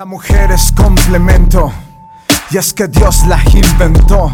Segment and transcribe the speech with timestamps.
[0.00, 1.72] La mujer es complemento,
[2.52, 4.30] y es que Dios la inventó.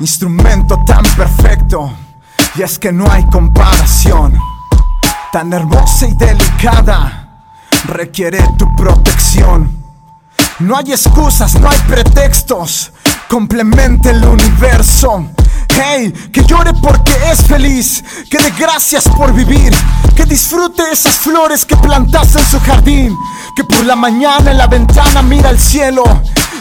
[0.00, 1.92] Instrumento tan perfecto,
[2.56, 4.36] y es que no hay comparación.
[5.30, 7.44] Tan hermosa y delicada,
[7.84, 9.70] requiere tu protección.
[10.58, 12.92] No hay excusas, no hay pretextos,
[13.28, 15.28] complemente el universo.
[15.76, 19.74] Hey, que llore porque es feliz, que dé gracias por vivir,
[20.14, 23.16] que disfrute esas flores que plantaste en su jardín,
[23.56, 26.04] que por la mañana en la ventana mira al cielo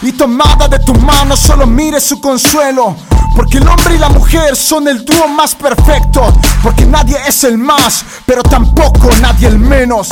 [0.01, 2.95] y tomada de tu mano solo mire su consuelo.
[3.35, 7.57] Porque el hombre y la mujer son el dúo más perfecto, porque nadie es el
[7.57, 10.09] más, pero tampoco nadie el menos.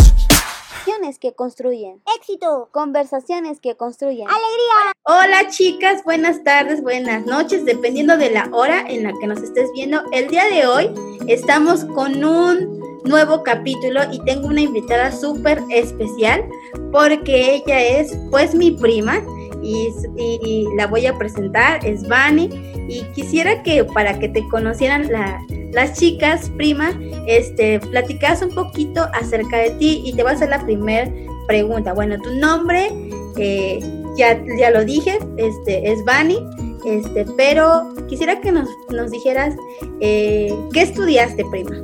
[1.02, 2.02] Conversaciones que construyen.
[2.16, 2.70] Éxito.
[2.72, 4.28] Conversaciones que construyen.
[4.28, 4.94] Alegría.
[5.06, 9.68] Hola chicas, buenas tardes, buenas noches, dependiendo de la hora en la que nos estés
[9.74, 10.04] viendo.
[10.12, 10.94] El día de hoy
[11.28, 16.48] estamos con un nuevo capítulo y tengo una invitada súper especial
[16.92, 19.24] porque ella es pues mi prima
[19.62, 22.50] y, la voy a presentar, es Vani
[22.88, 25.40] y quisiera que para que te conocieran la,
[25.72, 26.92] las chicas, prima,
[27.28, 31.12] este, platicas un poquito acerca de ti y te voy a hacer la primera
[31.48, 31.94] pregunta.
[31.94, 32.92] Bueno, tu nombre,
[33.38, 33.80] eh,
[34.18, 36.40] ya, ya lo dije, este, es Vani,
[36.86, 39.56] este, pero quisiera que nos, nos dijeras
[40.00, 41.78] eh, qué estudiaste, prima.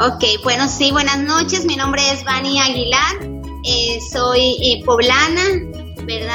[0.00, 3.30] Ok, bueno, sí, buenas noches, mi nombre es Vani Aguilar,
[3.64, 5.83] eh, soy poblana,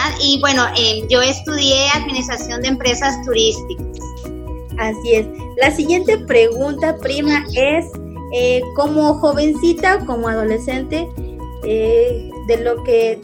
[0.10, 0.20] ¿verdad?
[0.22, 0.64] Y bueno,
[1.10, 3.86] yo estudié Administración de Empresas Turísticas.
[4.78, 5.28] Así es.
[5.58, 7.86] La siguiente pregunta, prima, es
[8.34, 11.08] eh, como jovencita, como adolescente,
[11.66, 13.20] eh, de lo que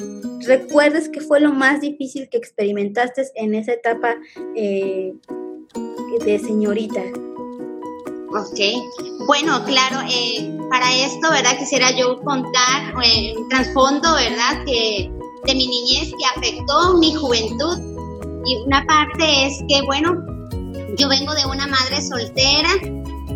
[0.45, 4.15] recuerdes que fue lo más difícil que experimentaste en esa etapa
[4.55, 5.13] eh,
[6.25, 7.01] de señorita.
[8.37, 8.59] Ok,
[9.27, 9.99] bueno, claro,
[10.69, 11.57] para esto, ¿verdad?
[11.57, 14.65] Quisiera yo contar un trasfondo, ¿verdad?
[14.65, 15.09] Que
[15.45, 17.77] de mi niñez que afectó mi juventud.
[18.45, 20.13] Y una parte es que, bueno,
[20.97, 22.69] yo vengo de una madre soltera,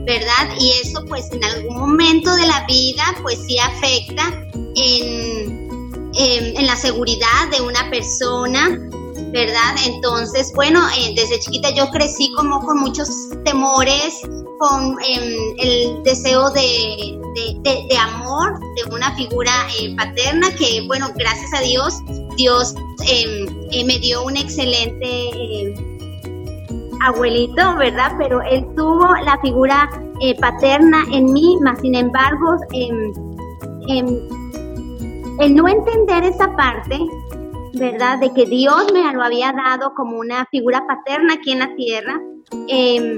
[0.06, 0.56] ¿verdad?
[0.60, 4.32] Y eso pues en algún momento de la vida pues sí afecta
[4.76, 5.70] en,
[6.16, 8.90] en, la seguridad de una persona,
[9.32, 9.76] ¿verdad?
[9.86, 14.22] Entonces, bueno, eh, desde chiquita yo crecí como con muchos temores,
[14.60, 17.20] con em, el deseo de,
[17.64, 22.00] de, amor, de una figura eh, paterna que, bueno, gracias a Dios,
[22.38, 22.76] Dios
[23.08, 25.76] em, eh, me dio un excelente
[27.06, 28.14] abuelito, ¿verdad?
[28.18, 29.90] Pero él tuvo la figura
[30.42, 33.14] paterna en mí, más sin embargo, em,
[33.88, 34.40] em,
[35.40, 37.00] el no entender esa parte,
[37.74, 38.20] ¿verdad?
[38.20, 42.20] De que Dios me lo había dado como una figura paterna aquí en la tierra.
[42.68, 43.18] Em,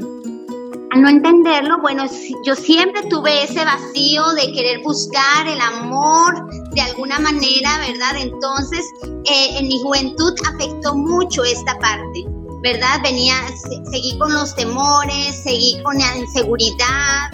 [0.92, 2.04] al no entenderlo, bueno,
[2.46, 8.18] yo siempre tuve ese vacío de querer buscar el amor de alguna manera, ¿verdad?
[8.20, 12.26] Entonces, eh, en mi juventud afectó mucho esta parte.
[12.62, 13.00] ¿verdad?
[13.04, 13.34] Venía,
[13.90, 17.32] seguí con los temores, seguí con la inseguridad.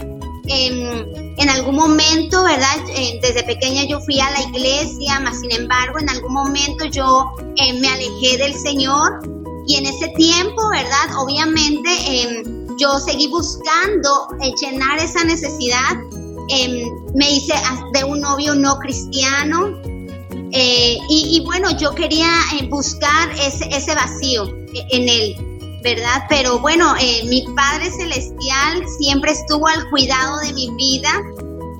[1.37, 2.77] En algún momento, ¿verdad?
[2.89, 7.31] Eh, desde pequeña yo fui a la iglesia, mas sin embargo, en algún momento yo
[7.57, 9.19] eh, me alejé del Señor
[9.67, 11.17] y en ese tiempo, ¿verdad?
[11.17, 12.43] Obviamente em,
[12.79, 15.95] yo seguí buscando eh, llenar esa necesidad.
[16.49, 17.53] Em, me hice
[17.93, 19.75] de un novio no cristiano,
[20.49, 22.29] y, y, bueno, yo quería
[22.69, 24.45] buscar ese vacío
[24.91, 25.46] en él,
[25.83, 26.25] ¿verdad?
[26.29, 31.21] Pero bueno, eh, mi Padre Celestial siempre estuvo al cuidado de mi vida,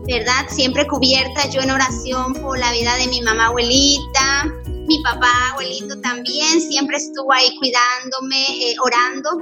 [0.08, 0.46] ¿verdad?
[0.50, 4.46] Siempre cubierta yo en oración por la vida de mi mamá abuelita,
[4.88, 9.42] mi papá abuelito también, siempre estuvo ahí cuidándome, eh, orando,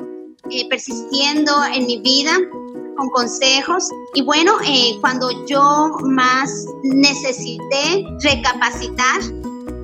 [0.50, 2.32] eh, persistiendo en mi vida
[2.98, 3.90] con consejos.
[4.14, 4.54] Y bueno,
[5.02, 9.22] cuando yo más necesité recapacitar,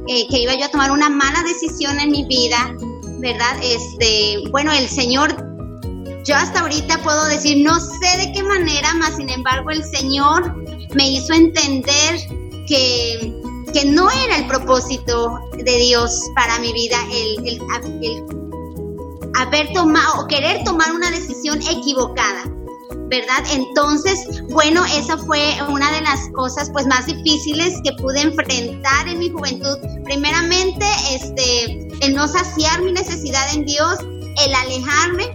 [0.08, 2.76] que iba yo a tomar una mala decisión en mi vida,
[3.22, 3.58] ¿verdad?
[3.64, 5.36] Este, bueno, el Señor,
[6.26, 10.56] yo hasta ahorita puedo decir, no sé de qué manera, más sin embargo el Señor
[10.94, 12.20] me hizo entender
[12.68, 13.42] que,
[13.74, 17.62] que no era el propósito de Dios para mi vida el, el,
[18.02, 18.24] el
[19.36, 22.44] haber tomado o querer tomar una decisión equivocada.
[23.12, 23.44] ¿Verdad?
[23.52, 29.20] Entonces, bueno, esa fue una de las cosas pues más difíciles que pude enfrentar en
[29.20, 29.78] mi juventud.
[30.06, 35.26] Primeramente, este, el no saciar mi necesidad en Dios, el alejarme,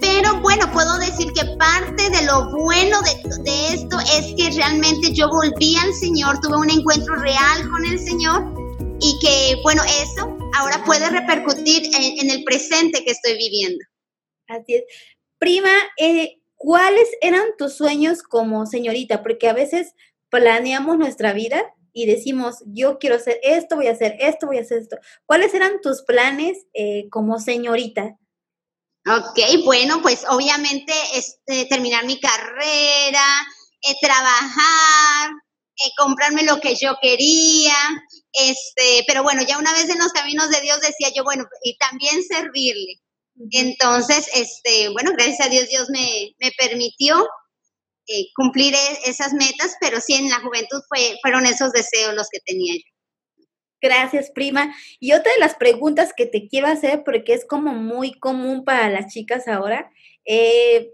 [0.00, 5.12] pero bueno, puedo decir que parte de lo bueno de, de, esto es que realmente
[5.12, 8.44] yo volví al Señor, tuve un encuentro real con el Señor
[9.00, 13.84] y que, bueno, eso ahora puede repercutir en, el presente que estoy viviendo.
[14.48, 14.82] Así es.
[15.38, 19.22] Prima, eh, ¿cuáles eran tus sueños como señorita?
[19.22, 19.94] Porque a veces
[20.28, 24.60] planeamos nuestra vida y decimos, yo quiero hacer esto, voy a hacer esto, voy a
[24.60, 24.98] hacer esto.
[25.24, 28.18] ¿Cuáles eran tus planes eh, como señorita?
[29.06, 33.24] Ok, bueno, pues obviamente este, terminar mi carrera,
[33.80, 35.30] eh, trabajar,
[35.76, 37.74] eh, comprarme lo que yo quería,
[38.34, 41.78] este, pero bueno, ya una vez en los caminos de Dios decía yo, bueno, y
[41.78, 43.00] también servirle.
[43.52, 47.26] Entonces, este, bueno, gracias a Dios, Dios me, me permitió
[48.06, 52.28] eh, cumplir e, esas metas, pero sí en la juventud fue, fueron esos deseos los
[52.28, 53.46] que tenía yo.
[53.80, 54.74] Gracias, prima.
[54.98, 58.90] Y otra de las preguntas que te quiero hacer, porque es como muy común para
[58.90, 59.90] las chicas ahora,
[60.26, 60.90] eh,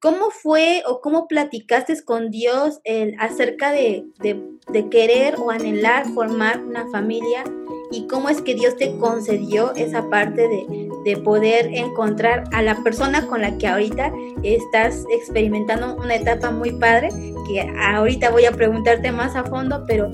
[0.00, 2.80] ¿cómo fue o cómo platicaste con Dios
[3.18, 7.44] acerca de, de, querer o anhelar formar una familia?
[7.94, 12.82] ¿Y cómo es que Dios te concedió esa parte de, de poder encontrar a la
[12.82, 14.12] persona con la que ahorita
[14.42, 17.10] estás experimentando una etapa muy padre,
[17.46, 20.10] que ahorita voy a preguntarte más a fondo, pero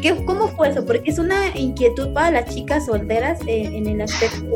[0.00, 0.86] ¿qué, ¿cómo fue eso?
[0.86, 4.54] Porque es una inquietud para las chicas solteras eh, en el aspecto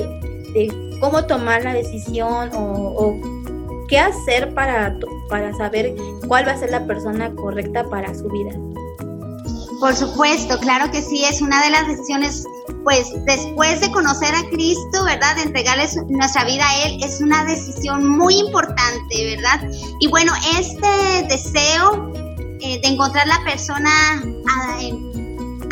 [0.55, 3.21] de, cómo tomar la decisión o,
[3.89, 4.97] qué hacer para,
[5.29, 5.95] para saber
[6.27, 8.53] cuál va a ser la persona correcta para su vida.
[9.81, 12.47] Por supuesto, claro que sí, es una de las decisiones,
[12.85, 15.37] pues después de conocer a Cristo, ¿verdad?
[15.37, 19.69] De entregarle nuestra vida a Él, es una decisión muy importante, ¿verdad?
[20.01, 22.13] Y bueno, este deseo
[22.61, 24.23] eh, de encontrar la persona
[24.81, 24.93] eh,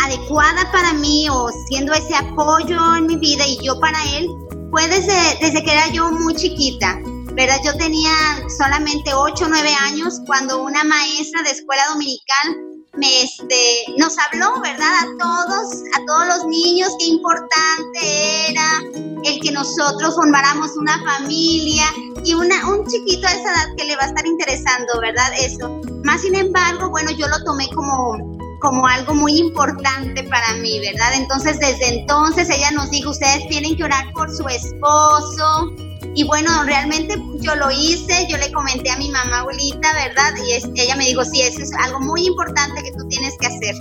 [0.05, 4.29] adecuada para mí o siendo ese apoyo en mi vida y yo para Él,
[4.71, 7.01] fue desde, desde que era yo muy chiquita.
[7.33, 7.61] ¿verdad?
[7.65, 8.12] Yo tenía
[8.59, 14.61] solamente 8 o 9 años cuando una maestra de escuela dominical me, este, nos habló,
[14.61, 14.93] ¿verdad?
[15.01, 18.83] A todos, a todos los niños, qué importante era
[19.25, 21.85] el que nosotros formáramos una familia
[22.25, 25.31] y una, un chiquito a esa edad que le va a estar interesando, ¿verdad?
[25.39, 25.81] Eso.
[26.05, 31.15] Más sin embargo, bueno, yo lo tomé como, como algo muy importante para mí, ¿verdad?
[31.15, 35.71] Entonces, desde entonces ella nos dijo, ustedes tienen que orar por su esposo,
[36.14, 40.35] y bueno, realmente yo lo hice, yo le comenté a mi mamá abuelita, ¿verdad?
[40.44, 43.75] Y ella me dijo, sí, eso es algo muy importante que tú tienes que hacer,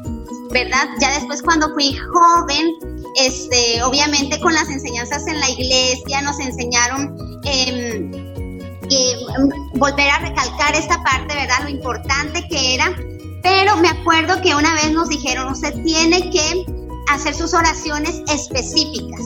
[0.51, 0.87] ¿verdad?
[1.01, 2.75] Ya después cuando fui joven,
[3.15, 8.11] este, obviamente con las enseñanzas en la iglesia nos enseñaron em,
[9.75, 11.63] volver a recalcar esta parte, ¿verdad?
[11.63, 12.95] Lo importante que era.
[13.41, 16.65] Pero me acuerdo que una vez nos dijeron, usted tiene que
[17.09, 19.21] hacer sus oraciones específicas.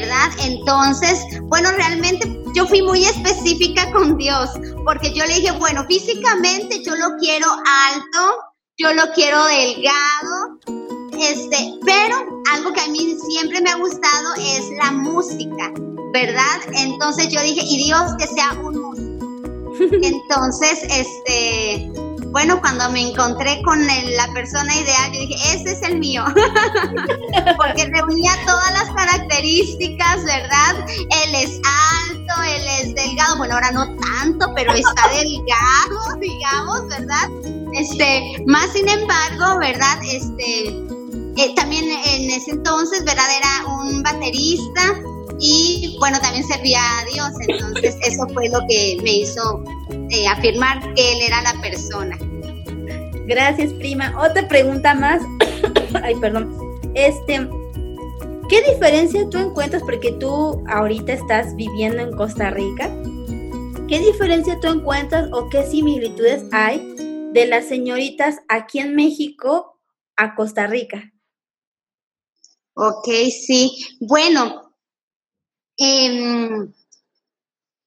[0.00, 0.30] ¿Verdad?
[0.46, 4.48] Entonces, bueno, realmente yo fui muy específica con Dios,
[4.86, 8.36] porque yo le dije, bueno, físicamente yo lo quiero alto,
[8.78, 10.58] yo lo quiero delgado,
[11.20, 12.16] este, pero
[12.52, 15.70] algo que a mí siempre me ha gustado es la música,
[16.14, 16.60] ¿verdad?
[16.72, 19.26] Entonces yo dije, y Dios que sea un músico.
[20.02, 21.92] Entonces, este,
[22.32, 26.24] bueno, cuando me encontré con la persona ideal, yo dije, ese es el mío,
[27.58, 30.86] porque reunía todas las características, ¿verdad?
[30.88, 31.60] Él es
[32.08, 37.28] alto, él es delgado, bueno, ahora no tanto, pero está delgado, digamos, ¿verdad?
[37.74, 39.98] Este, más sin embargo, ¿verdad?
[40.10, 40.68] Este,
[41.36, 43.26] eh, también en ese entonces, ¿verdad?
[43.36, 45.02] Era un baterista
[45.44, 49.64] y bueno, también servía a Dios, entonces eso fue lo que me hizo
[50.10, 52.16] eh, afirmar que él era la persona.
[53.26, 54.14] Gracias, prima.
[54.18, 55.20] Otra pregunta más.
[56.02, 56.56] Ay, perdón.
[56.94, 57.48] Este,
[58.48, 62.88] ¿qué diferencia tú encuentras porque tú ahorita estás viviendo en Costa Rica?
[63.88, 66.78] ¿Qué diferencia tú encuentras o qué similitudes hay
[67.32, 69.80] de las señoritas aquí en México
[70.16, 71.12] a Costa Rica?
[72.74, 73.08] Ok,
[73.46, 73.76] sí.
[74.00, 74.61] Bueno,
[75.84, 76.72] Em,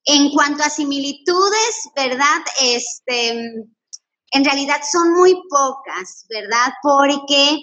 [0.04, 2.42] en cuanto a similitudes, ¿verdad?
[2.62, 6.74] Este, en realidad son muy pocas, ¿verdad?
[6.84, 7.58] Porque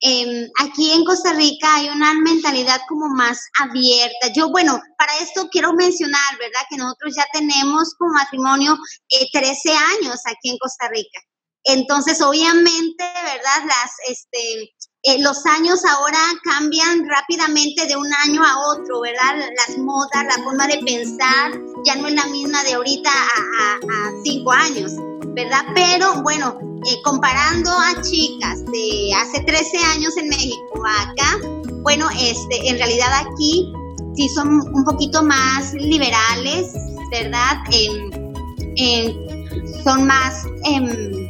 [0.00, 4.28] em, aquí en Costa Rica hay una mentalidad como más abierta.
[4.32, 6.60] Yo, bueno, para esto quiero mencionar, ¿verdad?
[6.70, 8.78] Que nosotros ya tenemos como matrimonio
[9.32, 11.20] 13 eh, años aquí en Costa Rica.
[11.64, 13.64] Entonces, obviamente, ¿verdad?
[13.66, 14.72] Las, este,
[15.04, 19.34] eh, los años ahora cambian rápidamente de un año a otro, ¿verdad?
[19.66, 21.50] Las modas, la forma de pensar
[21.84, 23.80] ya no es la misma de ahorita a,
[24.22, 24.92] cinco años,
[25.34, 25.64] ¿verdad?
[25.74, 26.56] Pero bueno,
[26.86, 31.38] eh, comparando a chicas de hace 13 años en México acá,
[31.82, 33.72] bueno, este, en realidad aquí
[34.14, 36.72] sí son un poquito más liberales,
[37.10, 37.58] ¿verdad?
[39.82, 41.28] son más, em,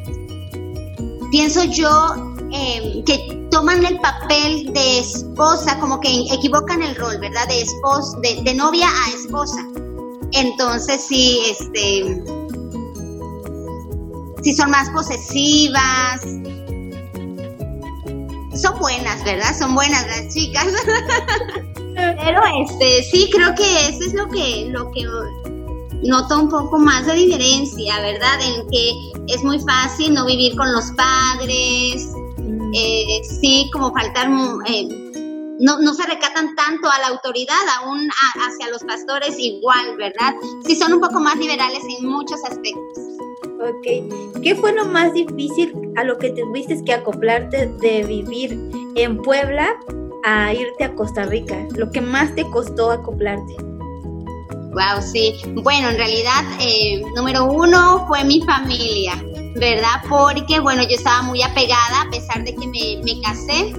[1.31, 7.47] pienso yo, em, que toman el papel de esposa, como que equivocan el rol, ¿verdad?
[7.49, 9.67] De esposa, de, novia a esposa.
[10.33, 12.23] Entonces sí, este,
[14.43, 16.21] sí son más posesivas.
[18.55, 19.59] son buenas, ¿verdad?
[19.59, 20.67] Son buenas las chicas.
[21.95, 25.05] Pero este, sí, creo que eso es lo que, lo que
[26.09, 28.39] noto un poco más de diferencia, ¿verdad?
[28.43, 28.93] En que
[29.29, 32.09] es muy fácil no vivir con los padres.
[32.73, 34.29] Eh, sí, como faltar,
[34.67, 34.89] eh,
[35.61, 38.09] no, no se recatan tanto a la autoridad, aún
[38.47, 40.35] hacia los pastores igual, ¿verdad?
[40.67, 42.99] Sí, son un poco más liberales en muchos aspectos.
[43.61, 48.59] Ok, ¿qué fue lo más difícil a lo que tuviste que acoplarte de vivir
[48.97, 49.77] en Puebla
[50.25, 51.57] a irte a Costa Rica?
[51.77, 53.55] Lo que más te costó acoplarte.
[54.73, 55.35] Wow, sí.
[55.63, 59.13] Bueno, en realidad, eh, número uno fue mi familia,
[59.57, 60.03] ¿verdad?
[60.09, 63.73] Porque, bueno, yo estaba muy apegada a pesar de que me, me casé.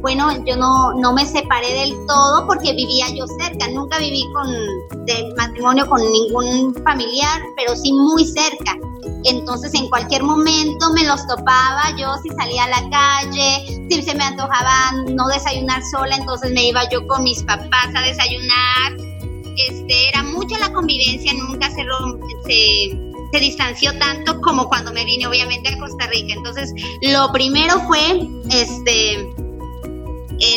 [0.00, 3.68] Bueno, yo no, no me separé del todo porque vivía yo cerca.
[3.68, 8.76] Nunca viví con del matrimonio con ningún familiar, pero sí muy cerca.
[9.24, 14.14] Entonces en cualquier momento me los topaba, yo si salía a la calle, si se
[14.14, 18.96] me antojaba no desayunar sola, entonces me iba yo con mis papás a desayunar.
[19.68, 21.82] Este, era mucha la convivencia, nunca se,
[22.46, 23.05] se,
[23.36, 26.34] se distanció tanto como cuando me vine obviamente a Costa Rica.
[26.34, 28.00] Entonces lo primero fue
[28.50, 29.28] este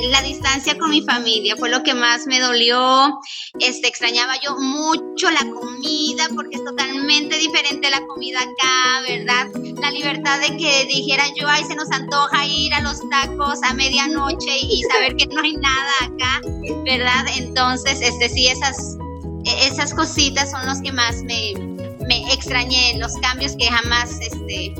[0.10, 3.18] la distancia con mi familia fue lo que más me dolió.
[3.60, 9.48] Este, extrañaba yo mucho la comida porque es totalmente diferente la comida acá, ¿verdad?
[9.82, 13.74] La libertad de que dijera yo, ay, se nos antoja ir a los tacos a
[13.74, 16.42] medianoche y saber que no hay nada acá,
[16.84, 17.26] ¿verdad?
[17.38, 18.98] Entonces, este, sí, esas,
[19.46, 21.69] esas cositas son los que más me,
[22.10, 24.74] me extrañé, los cambios que jamás, este,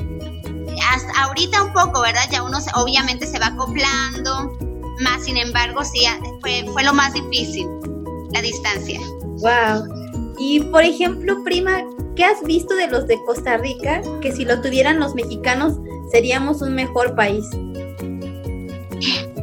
[0.90, 2.24] hasta ahorita un poco, ¿verdad?
[2.30, 4.58] Ya uno obviamente se va acoplando,
[5.00, 6.04] más sin embargo, sí,
[6.40, 7.68] fue, fue lo más difícil,
[8.34, 9.00] la distancia.
[9.38, 10.34] Wow.
[10.38, 11.84] Y por ejemplo, prima,
[12.16, 15.74] ¿qué has visto de los de Costa Rica que si lo tuvieran los mexicanos
[16.10, 17.44] seríamos un mejor país?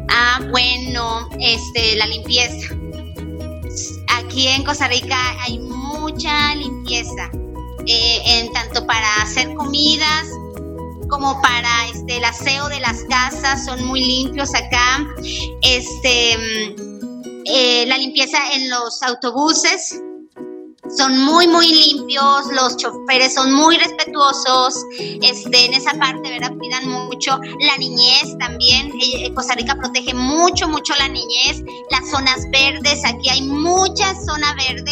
[0.10, 2.76] Ah, bueno, este, la limpieza.
[4.18, 7.30] Aquí en Costa Rica hay mucha limpieza,
[7.88, 10.28] eh, en tanto para hacer comidas
[11.10, 15.08] como para este, el aseo de las casas, son muy limpios acá.
[15.62, 20.02] Este, mm, eh, la limpieza en los autobuses,
[20.96, 24.86] son muy muy limpios, los choferes son muy respetuosos,
[25.22, 26.54] este, en esa parte, ¿verdad?
[26.58, 32.40] Cuidan mucho la niñez también, eh, Costa Rica protege mucho, mucho la niñez, las zonas
[32.52, 34.92] verdes, aquí hay mucha zona verde,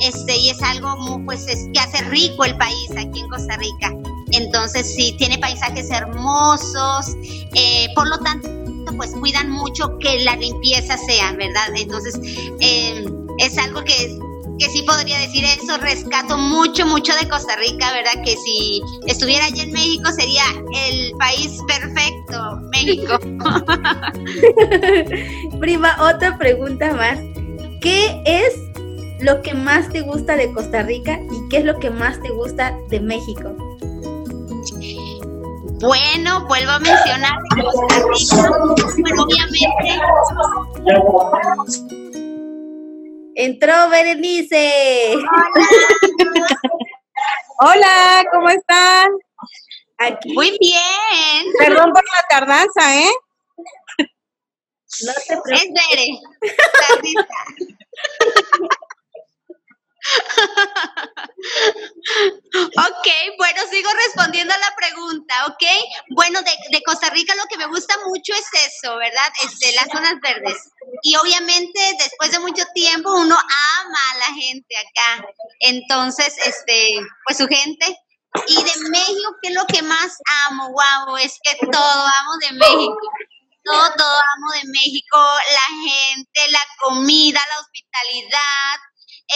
[0.00, 3.56] este, y es algo muy, pues, es, que hace rico el país aquí en Costa
[3.56, 3.94] Rica.
[4.32, 7.16] Entonces sí, tiene paisajes hermosos,
[7.54, 8.48] eh, por lo tanto,
[8.96, 11.68] pues cuidan mucho que la limpieza sea, ¿verdad?
[11.74, 12.18] Entonces
[12.60, 13.04] eh,
[13.38, 14.18] es algo que,
[14.58, 18.22] que sí podría decir eso, rescato mucho, mucho de Costa Rica, ¿verdad?
[18.24, 20.44] Que si estuviera allí en México sería
[20.86, 23.18] el país perfecto, México.
[25.60, 27.18] Prima, otra pregunta más.
[27.80, 28.69] ¿Qué es
[29.22, 32.30] lo que más te gusta de Costa Rica y qué es lo que más te
[32.30, 33.54] gusta de México?
[35.80, 38.50] Bueno, vuelvo a mencionar Costa Rica,
[39.00, 40.00] bueno, obviamente.
[43.34, 45.14] Entró Berenice.
[45.16, 45.32] Hola.
[47.72, 49.10] Hola, ¿cómo están?
[49.98, 50.32] Aquí.
[50.34, 51.46] Muy bien.
[51.58, 53.12] Perdón por la tardanza, ¿eh?
[55.02, 55.62] No te preocupes.
[55.62, 56.08] Es Bere.
[62.76, 65.62] ok, bueno, sigo respondiendo a la pregunta, ¿ok?
[66.10, 69.32] Bueno, de, Costa Rica lo que me gusta mucho es eso, ¿verdad?
[69.44, 70.70] Este, las zonas verdes.
[71.02, 75.24] Y obviamente después de mucho tiempo uno ama a la gente acá.
[75.60, 77.96] Entonces, este, pues su gente.
[78.46, 80.70] Y de México, ¿qué es lo que más amo?
[80.70, 83.10] Wow, es que todo amo de México.
[83.64, 88.78] Todo, todo amo de México, la gente, la comida, la hospitalidad,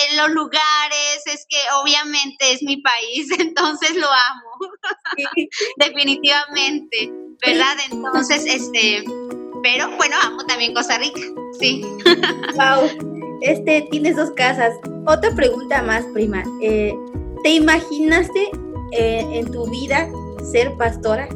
[0.03, 4.73] en los lugares, es que obviamente es mi país, entonces lo amo,
[5.77, 7.13] definitivamente,
[7.45, 7.77] ¿verdad?
[7.91, 9.05] Entonces, este,
[9.63, 11.21] pero bueno, amo también Costa Rica,
[11.61, 11.83] sí.
[12.55, 14.75] Wow, este, tienes dos casas.
[15.07, 16.43] Otra pregunta más, prima.
[16.63, 16.95] Eh,
[17.43, 18.51] ¿Te imaginaste
[18.93, 20.09] eh, en tu vida
[20.51, 21.29] ser pastora?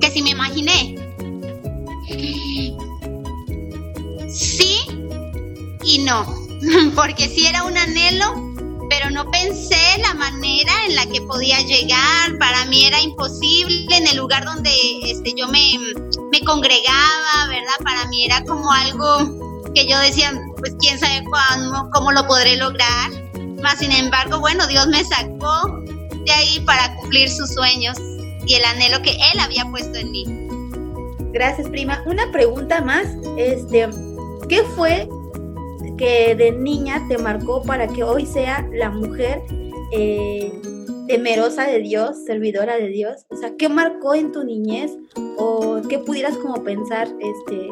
[0.00, 0.94] Que si me imaginé.
[4.28, 4.80] Sí
[5.86, 6.45] y no
[6.94, 8.54] porque sí era un anhelo,
[8.88, 12.38] pero no pensé la manera en la que podía llegar.
[12.38, 14.70] Para mí era imposible en el lugar donde
[15.04, 15.60] este, yo me,
[16.44, 17.74] congregaba, ¿verdad?
[17.82, 22.56] Para mí era como algo que yo decía, pues quién sabe cuándo, cómo lo podré
[22.56, 23.10] lograr.
[23.62, 25.82] Más sin embargo, bueno, Dios me sacó
[26.24, 27.96] de ahí para cumplir sus sueños
[28.46, 30.24] y el anhelo que Él había puesto en mí.
[31.32, 32.02] Gracias, prima.
[32.06, 33.06] Una pregunta más,
[33.36, 33.88] este,
[34.48, 35.08] ¿qué fue
[35.96, 39.42] que de niña te marcó para que hoy sea la mujer
[39.92, 40.52] eh,
[41.08, 43.26] temerosa de Dios, servidora de Dios?
[43.30, 44.92] O sea, ¿qué marcó en tu niñez
[45.38, 47.70] o qué pudieras como pensar este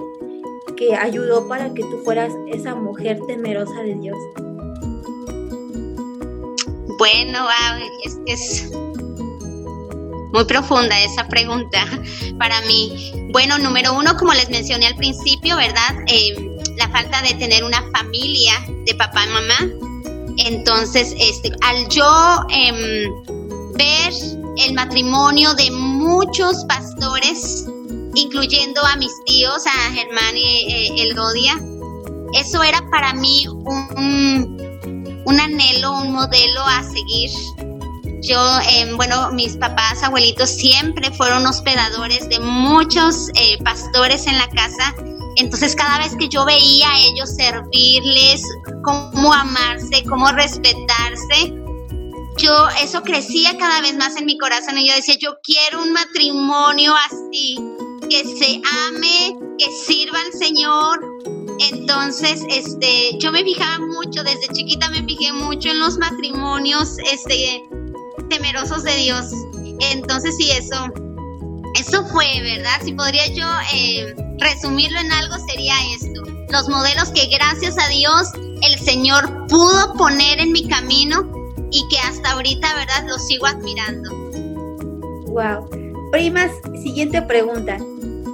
[0.77, 4.19] que ayudó para que tú fueras esa mujer temerosa de Dios?
[6.99, 7.47] Bueno,
[8.05, 8.71] es, es
[10.33, 11.85] muy profunda esa pregunta
[12.39, 13.13] para mí.
[13.33, 15.95] Bueno, número uno, como les mencioné al principio, ¿verdad?
[16.09, 16.54] Eh,
[16.95, 18.53] falta de tener una familia
[18.87, 19.59] de papá y mamá.
[20.39, 22.07] Entonces, este, al yo
[22.51, 23.11] em,
[23.75, 24.13] ver
[24.59, 27.67] el matrimonio de muchos pastores,
[28.15, 31.61] incluyendo a mis tíos, a Germán y eh, Elgodia,
[32.35, 37.31] eso era para mí un, un anhelo, un modelo a seguir.
[38.23, 44.49] Yo, em, bueno, mis papás, abuelitos siempre fueron hospedadores de muchos eh, pastores en la
[44.51, 44.95] casa
[45.37, 48.43] entonces cada vez que yo veía a ellos servirles,
[48.83, 51.55] cómo amarse, cómo respetarse,
[52.37, 55.93] yo eso crecía cada vez más en mi corazón y yo decía, yo quiero un
[55.93, 57.57] matrimonio así,
[58.09, 61.01] que se ame, que sirva al Señor.
[61.61, 67.63] Entonces, este, yo me fijaba mucho, desde chiquita me fijé mucho en los matrimonios, este,
[68.29, 69.27] temerosos de Dios.
[69.93, 70.87] Entonces, sí, eso,
[71.75, 72.81] eso fue, ¿verdad?
[72.85, 76.23] Si podría yo eh, resumirlo en algo sería esto.
[76.51, 78.29] Los modelos que gracias a Dios
[78.63, 81.31] el Señor pudo poner en mi camino
[81.71, 83.07] y que hasta ahorita, ¿verdad?
[83.09, 84.11] Los sigo admirando.
[85.27, 85.69] Wow.
[86.13, 86.53] Primas,
[86.83, 87.79] siguiente pregunta.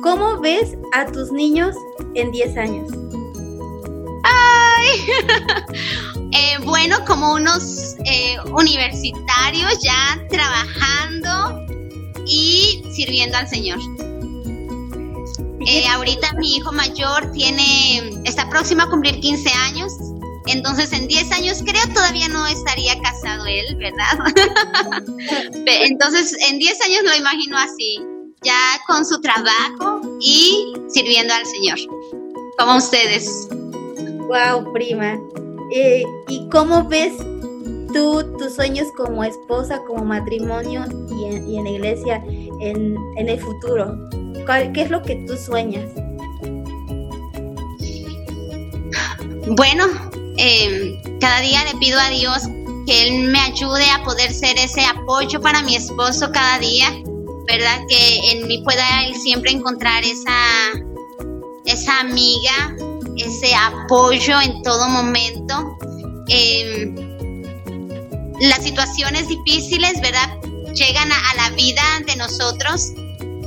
[0.02, 1.75] ¿Cómo ves a tus niños
[2.14, 2.90] en 10 años?
[4.23, 4.88] Ay,
[6.32, 11.70] eh, bueno, como unos eh, universitarios ya trabajando
[12.27, 13.79] y sirviendo al Señor.
[15.67, 19.93] Eh, ahorita mi hijo mayor tiene, está próximo a cumplir 15 años,
[20.47, 24.33] entonces en 10 años creo todavía no estaría casado él, ¿verdad?
[25.66, 28.01] entonces en 10 años lo imagino así,
[28.42, 31.79] ya con su trabajo y sirviendo al Señor,
[32.59, 33.49] como ustedes.
[34.29, 35.18] Wow, prima.
[35.73, 37.12] Eh, ¿Y cómo ves
[37.92, 42.24] tú tus sueños como esposa, como matrimonio y en, y en la iglesia
[42.61, 43.94] en, en el futuro?
[44.74, 45.90] ¿Qué es lo que tú sueñas?
[49.57, 49.87] Bueno,
[50.37, 52.42] em, cada día le pido a Dios
[52.87, 56.90] que Él me ayude a poder ser ese apoyo para mi esposo cada día,
[57.46, 57.81] ¿verdad?
[57.88, 60.72] Que en mí pueda Él siempre encontrar esa,
[61.64, 62.76] esa amiga,
[63.16, 65.76] ese apoyo en todo momento.
[66.29, 67.10] Em,
[68.40, 70.40] las situaciones difíciles, ¿verdad?
[70.74, 72.92] Llegan a, la vida de nosotros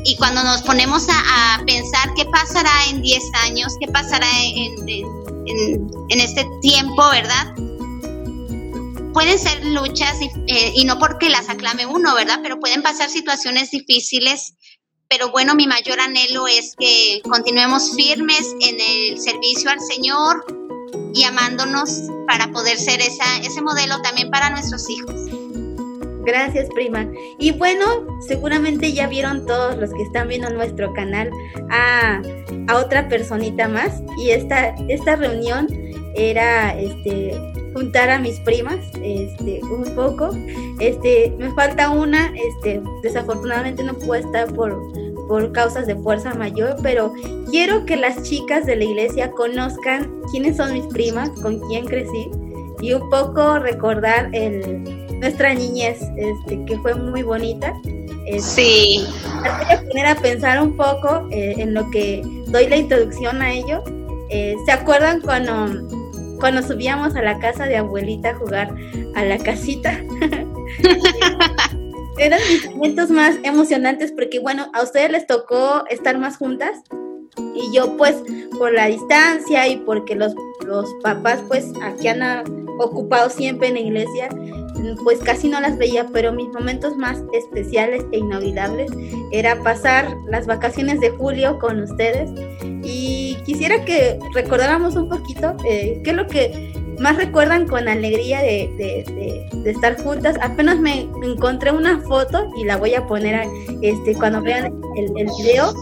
[0.06, 6.20] y cuando nos ponemos a, pensar qué pasará en 10 años, qué pasará en, en,
[6.20, 7.54] este tiempo, ¿verdad?
[9.14, 12.40] Pueden ser luchas eh, y no porque las aclame uno, ¿verdad?
[12.44, 14.56] Pero pueden pasar situaciones difíciles.
[15.08, 20.44] Pero bueno, mi mayor anhelo es que continuemos firmes en el servicio al Señor
[21.14, 25.16] y amándonos para poder ser ese modelo también para nuestros hijos.
[26.26, 27.06] Gracias, prima.
[27.38, 27.86] Y bueno,
[28.26, 31.30] seguramente ya vieron todos los que están viendo nuestro canal
[31.70, 32.22] a,
[32.76, 34.02] otra personita más.
[34.18, 35.68] Y esta, esta reunión
[36.16, 37.34] era este
[37.74, 40.30] juntar a mis primas este un poco
[40.80, 44.80] este me falta una este desafortunadamente no puedo estar por
[45.28, 47.14] por causas de fuerza mayor pero
[47.50, 52.30] quiero que las chicas de la iglesia conozcan quiénes son mis primas con quién crecí
[52.82, 57.74] y un poco recordar el nuestra niñez, este, que fue muy bonita.
[58.26, 59.08] Este, sí.
[59.24, 63.54] Voy a poner a pensar un poco eh, en lo que doy la introducción a
[63.54, 63.82] ello.
[64.30, 65.88] Eh, ¿Se acuerdan cuando,
[66.40, 68.76] cuando subíamos a la casa de abuelita a jugar
[69.16, 69.98] a la casita?
[72.18, 76.82] Eran mis momentos más emocionantes porque, bueno, a ustedes les tocó estar más juntas
[77.56, 78.16] y yo pues
[78.58, 82.22] por la distancia y porque los, los papás pues aquí han
[82.80, 84.30] ocupado siempre en la iglesia,
[85.04, 88.92] pues casi no las veía, pero mis momentos más especiales e inolvidables
[89.32, 92.30] era pasar las vacaciones de julio con ustedes.
[92.84, 98.42] Y quisiera que recordáramos un poquito eh, qué es lo que más recuerdan con alegría
[98.42, 100.38] de, estar juntas.
[100.42, 103.48] Apenas me encontré una foto y la voy a poner
[103.82, 104.66] este, cuando vean
[104.98, 105.74] el, el video.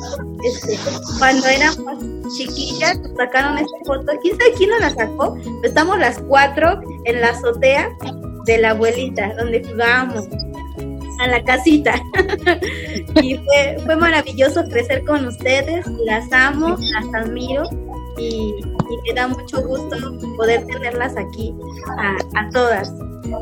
[0.44, 0.78] Este,
[1.20, 2.04] cuando éramos
[2.38, 4.12] chiquillas, sacaron esta foto.
[4.22, 5.38] ¿Quién sabe quién la sacó?
[5.64, 7.90] Estamos las cuatro en la azotea
[8.46, 10.28] de la abuelita, donde jugábamos.
[11.20, 12.02] a la casita.
[13.22, 17.64] y fue, fue maravilloso crecer con ustedes, las amo, las admiro
[18.18, 18.56] y,
[18.98, 19.96] me da mucho gusto
[20.38, 21.54] poder tenerlas aquí
[22.36, 22.94] a, todas.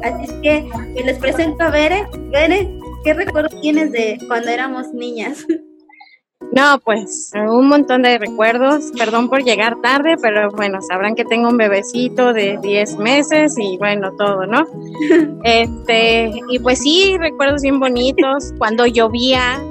[0.03, 2.07] Así es que les presento a Bere.
[2.31, 5.45] Bere, ¿qué recuerdo tienes de cuando éramos niñas?
[6.51, 8.91] No, pues un montón de recuerdos.
[8.97, 13.77] Perdón por llegar tarde, pero bueno, sabrán que tengo un bebecito de 10 meses y
[13.77, 14.65] bueno, todo, ¿no?
[15.43, 18.53] Este, y pues sí, recuerdos bien bonitos.
[18.57, 19.61] Cuando llovía,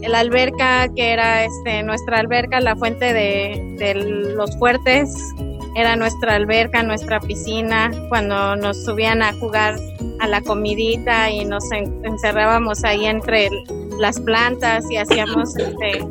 [0.00, 5.14] la alberca que era este nuestra alberca, la fuente de, de los fuertes,
[5.78, 9.76] era nuestra alberca, nuestra piscina, cuando nos subían a jugar
[10.18, 13.48] a la comidita y nos encerrábamos ahí entre
[13.98, 16.04] las plantas y hacíamos este,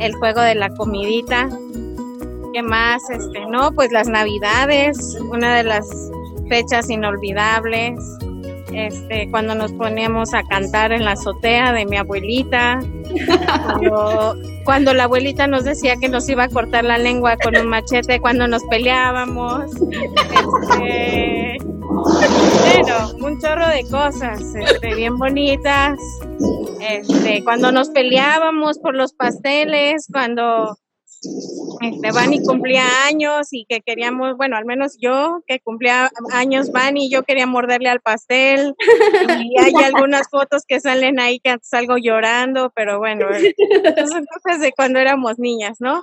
[0.00, 1.48] el juego de la comidita.
[2.52, 3.08] ¿Qué más?
[3.10, 5.86] Este, no, pues las navidades, una de las
[6.48, 8.00] fechas inolvidables.
[8.72, 12.80] Este, cuando nos poníamos a cantar en la azotea de mi abuelita,
[14.64, 18.20] cuando, la abuelita nos decía que nos iba a cortar la lengua con un machete
[18.20, 19.70] cuando nos peleábamos.
[20.72, 25.98] Este, bueno, un chorro de cosas este, bien bonitas.
[26.80, 30.76] Este, cuando nos peleábamos por los pasteles, cuando
[31.80, 37.10] este, Vani cumplía años y que queríamos, bueno, al menos yo que cumplía años Vani,
[37.10, 38.74] yo quería morderle al pastel
[39.40, 43.26] y hay algunas fotos que salen ahí que salgo llorando, pero bueno,
[44.08, 46.02] son cosas de cuando éramos niñas, ¿no?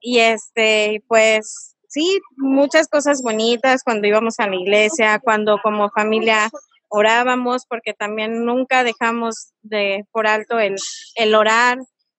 [0.00, 6.50] Y este, pues sí, muchas cosas bonitas cuando íbamos a la iglesia, cuando como familia
[6.88, 10.76] orábamos, porque también nunca dejamos de por alto el,
[11.16, 11.78] el orar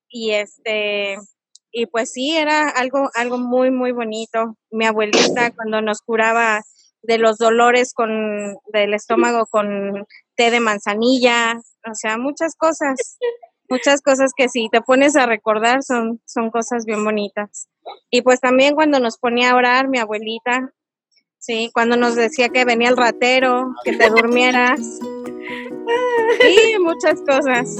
[0.10, 1.17] y este
[1.78, 4.56] y pues sí era algo algo muy muy bonito.
[4.72, 6.62] Mi abuelita cuando nos curaba
[7.04, 13.18] de los dolores con del estómago con té de manzanilla, o sea, muchas cosas
[13.70, 17.68] muchas cosas que si te pones a recordar son, son cosas bien bonitas.
[18.10, 20.72] Y pues también cuando nos ponía a orar mi abuelita,
[21.40, 24.80] sí, cuando nos decía que venía el ratero, que te durmieras.
[26.42, 27.78] Sí, muchas cosas.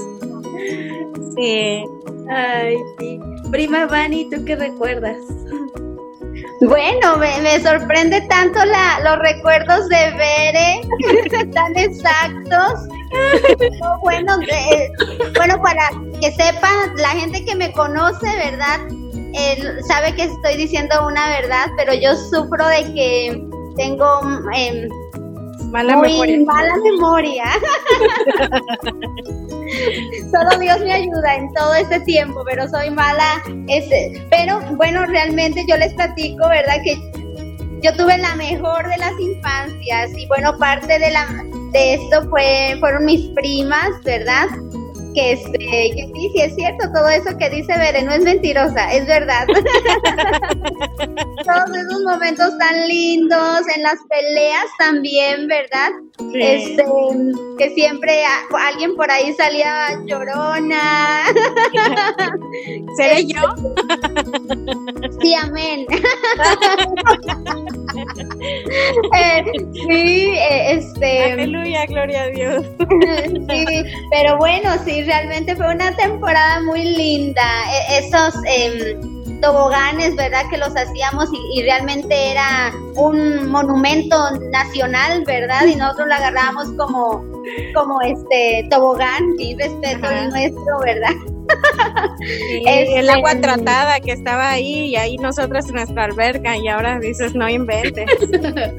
[1.36, 1.84] Sí.
[2.30, 3.20] Ay, sí.
[3.52, 5.18] Prima Vani, ¿tú qué recuerdas?
[6.62, 10.82] Bueno, me, sorprende tanto la, los recuerdos de Bere,
[11.54, 12.88] tan exactos.
[14.02, 14.38] bueno,
[15.38, 15.90] bueno, para
[16.20, 18.80] que sepan, la gente que me conoce, ¿verdad?
[19.88, 24.22] sabe que estoy diciendo una verdad, pero yo sufro de que tengo
[24.54, 24.88] em,
[25.76, 26.40] mala memoria.
[26.46, 27.44] Mala memoria.
[30.32, 33.44] Solo Dios me ayuda en todo este tiempo, pero soy mala.
[33.68, 36.78] Este, pero bueno, realmente yo les platico, ¿verdad?
[36.84, 36.96] Que
[37.82, 41.28] yo tuve la mejor de las infancias y bueno, parte de la
[41.74, 44.48] de esto fue fueron mis primas, ¿verdad?
[45.16, 48.92] Que, este, que sí, sí es cierto, todo eso que dice Bere no es mentirosa,
[48.94, 49.48] es verdad.
[51.46, 55.92] Todos esos momentos tan lindos, en las peleas también, ¿verdad?
[56.34, 56.84] Este,
[57.58, 58.24] que siempre
[58.60, 61.26] alguien por ahí salía llorona.
[62.98, 63.42] ¿Seré yo?
[65.22, 65.86] Sí, amén.
[69.18, 71.32] Eh, sí, eh, este.
[71.32, 72.66] Aleluya, gloria a Dios.
[73.50, 77.44] sí, pero bueno, sí, realmente fue una temporada muy linda.
[77.72, 80.44] E, esos em, toboganes, ¿verdad?
[80.50, 84.18] Que los hacíamos y, realmente era un monumento
[84.52, 85.66] nacional, ¿verdad?
[85.66, 87.24] Y nosotros lo agarrábamos como,
[87.74, 91.35] como este tobogán y respeto el nuestro, ¿verdad?
[92.66, 97.00] el agua este, tratada que estaba ahí y ahí nosotras en nuestra alberca y ahora
[97.00, 98.10] dices no inventes.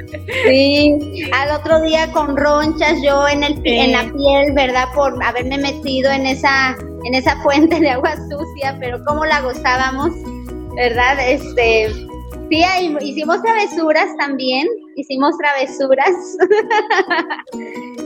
[0.46, 4.86] Sí, al otro día con ronchas yo en el en la piel, ¿verdad?
[4.94, 10.10] Por haberme metido en esa en esa fuente de agua sucia, pero cómo la gozábamos,
[10.76, 11.18] ¿verdad?
[11.28, 11.90] Este
[12.50, 12.62] Sí,
[13.00, 16.10] hicimos travesuras también, hicimos travesuras.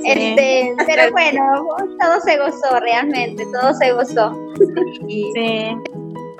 [0.02, 1.42] Este, pero bueno,
[2.00, 4.32] todo se gozó realmente, todo se gozó.
[5.06, 5.76] Sí.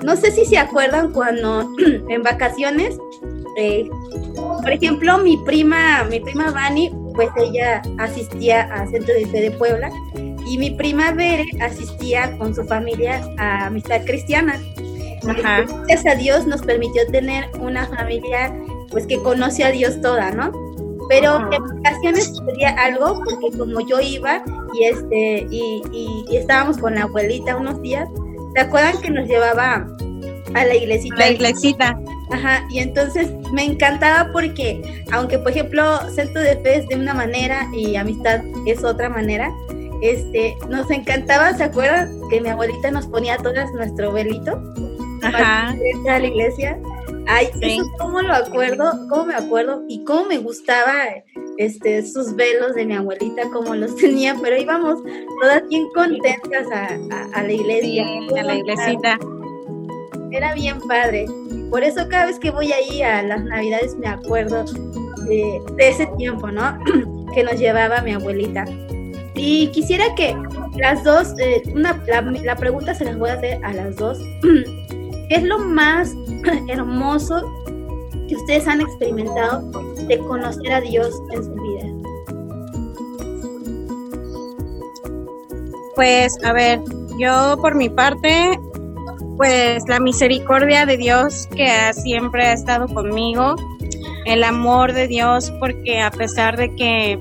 [0.03, 1.69] No sé si se acuerdan cuando
[2.09, 2.97] en vacaciones,
[3.57, 3.87] eh,
[4.35, 9.51] por ejemplo, mi prima, mi prima Vani, pues ella asistía al Centro de Fe de
[9.51, 9.91] Puebla
[10.47, 14.59] y mi prima Bere asistía con su familia a Amistad Cristiana.
[15.23, 18.53] Gracias a Dios nos permitió tener una familia
[18.89, 20.51] pues que conoce a Dios toda, ¿no?
[21.09, 26.95] Pero en ocasiones sería algo porque como yo iba y este y, y, estábamos con
[26.95, 28.07] la abuelita unos días,
[28.55, 29.87] ¿se acuerdan que nos llevaba
[30.53, 31.15] a la iglesita?
[31.17, 31.99] La iglesita.
[32.31, 37.13] Ajá, y entonces me encantaba porque, aunque por ejemplo Centro de Fe es de una
[37.13, 39.51] manera y Amistad es otra manera,
[40.01, 42.09] este, nos encantaba, ¿se acuerdan?
[42.29, 44.61] Que mi abuelita nos ponía todas nuestro velito
[45.23, 45.75] Ajá.
[46.09, 46.79] a la iglesia.
[47.27, 47.77] Ay, Sí.
[47.77, 50.91] eso cómo lo acuerdo, cómo me acuerdo y cómo me gustaba
[51.57, 54.99] este sus velos de mi abuelita, cómo los tenía, pero íbamos
[55.41, 58.05] todas bien contentas a, a- a la iglesia.
[58.05, 59.19] Sí, a la iglesita.
[60.31, 61.25] Era bien padre.
[61.69, 64.65] Por eso cada vez que voy ahí a las navidades me acuerdo
[65.27, 66.77] de, de ese tiempo, ¿no?
[67.35, 68.65] que nos llevaba mi abuelita.
[69.35, 70.35] Y quisiera que
[70.77, 74.19] las dos, eh, una, la, la pregunta se las voy a hacer a las dos.
[75.31, 76.13] ¿Qué es lo más
[76.67, 77.41] hermoso
[78.27, 79.61] que ustedes han experimentado
[80.05, 81.87] de conocer a Dios en su vida?
[85.95, 86.81] Pues a ver,
[87.17, 88.59] yo por mi parte,
[89.37, 93.55] pues la misericordia de Dios que siempre ha estado conmigo,
[94.25, 97.17] el amor de Dios, porque a pesar de que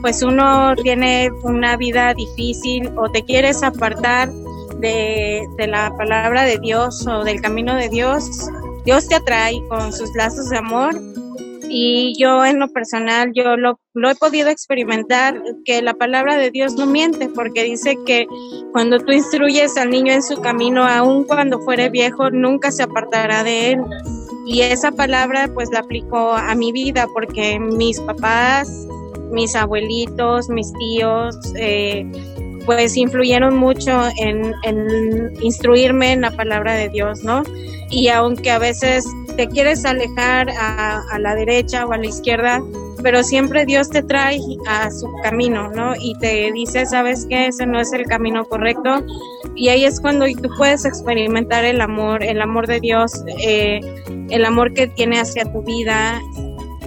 [0.00, 4.30] pues uno tiene una vida difícil o te quieres apartar
[4.82, 8.28] de, la palabra de Dios o del camino de Dios,
[8.84, 10.94] Dios te atrae con sus lazos de amor
[11.74, 16.50] y yo en lo personal, yo lo, lo he podido experimentar, que la palabra de
[16.50, 18.26] Dios no miente, porque dice que
[18.72, 23.42] cuando tú instruyes al niño en su camino, aun cuando fuere viejo, nunca se apartará
[23.42, 23.80] de él.
[24.46, 28.68] Y esa palabra pues la aplico a mi vida, porque mis papás,
[29.30, 32.04] mis abuelitos, mis tíos, eh,
[32.64, 34.54] pues influyeron mucho en,
[35.40, 37.42] instruirme en la palabra de Dios, ¿no?
[37.90, 42.60] Y aunque a veces te quieres alejar a, a la derecha o a la izquierda,
[43.02, 45.94] pero siempre Dios te trae a su camino, ¿no?
[46.00, 47.46] Y te dice, ¿sabes qué?
[47.46, 49.04] Ese no es el camino correcto.
[49.54, 53.80] Y ahí es cuando tú puedes experimentar el amor, el amor de Dios, eh,
[54.30, 56.20] el amor que tiene hacia tu vida.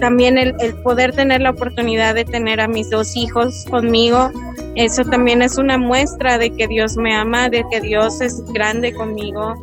[0.00, 4.30] También el, poder tener la oportunidad de tener a mis dos hijos conmigo,
[4.74, 8.92] eso también es una muestra de que Dios me ama, de que Dios es grande
[8.92, 9.54] conmigo.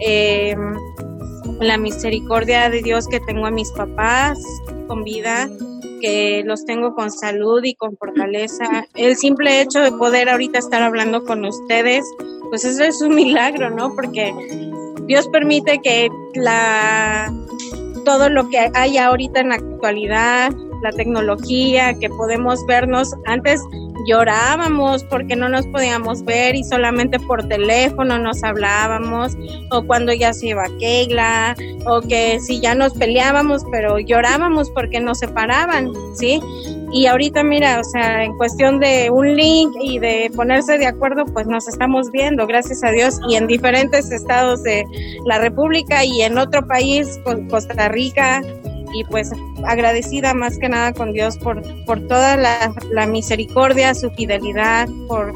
[0.00, 0.56] Eh,
[1.60, 4.38] la misericordia de Dios que tengo a mis papás
[4.86, 5.48] con vida,
[6.00, 8.64] que los tengo con salud y con fortaleza.
[8.94, 12.04] El simple hecho de poder ahorita estar hablando con ustedes,
[12.48, 13.94] pues eso es un milagro, ¿no?
[13.94, 14.32] Porque
[15.06, 17.32] Dios permite que la
[18.04, 23.60] todo lo que hay ahorita en la actualidad, la tecnología, que podemos vernos antes
[24.06, 29.36] llorábamos porque no nos podíamos ver y solamente por teléfono nos hablábamos,
[29.70, 31.54] o cuando ya se iba Keila,
[31.86, 36.40] o que si ya nos peleábamos, pero llorábamos porque nos separaban, ¿sí?
[36.92, 41.24] Y ahorita mira, o sea, en cuestión de un link y de ponerse de acuerdo,
[41.26, 44.84] pues nos estamos viendo, gracias a Dios, y en diferentes estados de
[45.24, 48.42] la República y en otro país, Costa Rica,
[48.92, 49.30] y pues
[49.64, 55.32] agradecida más que nada con Dios por, por toda la, la misericordia, su fidelidad, por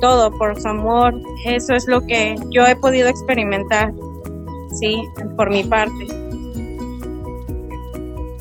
[0.00, 1.14] todo, por su amor.
[1.44, 3.92] Eso es lo que yo he podido experimentar,
[4.78, 5.02] sí,
[5.36, 6.06] por mi parte.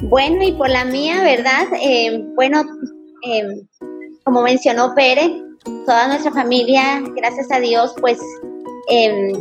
[0.03, 1.67] Bueno, y por la mía, ¿verdad?
[1.81, 2.63] Eh, bueno,
[3.27, 3.61] eh,
[4.23, 5.41] como mencionó Pere,
[5.85, 8.19] toda nuestra familia, gracias a Dios, pues
[8.91, 9.33] eh,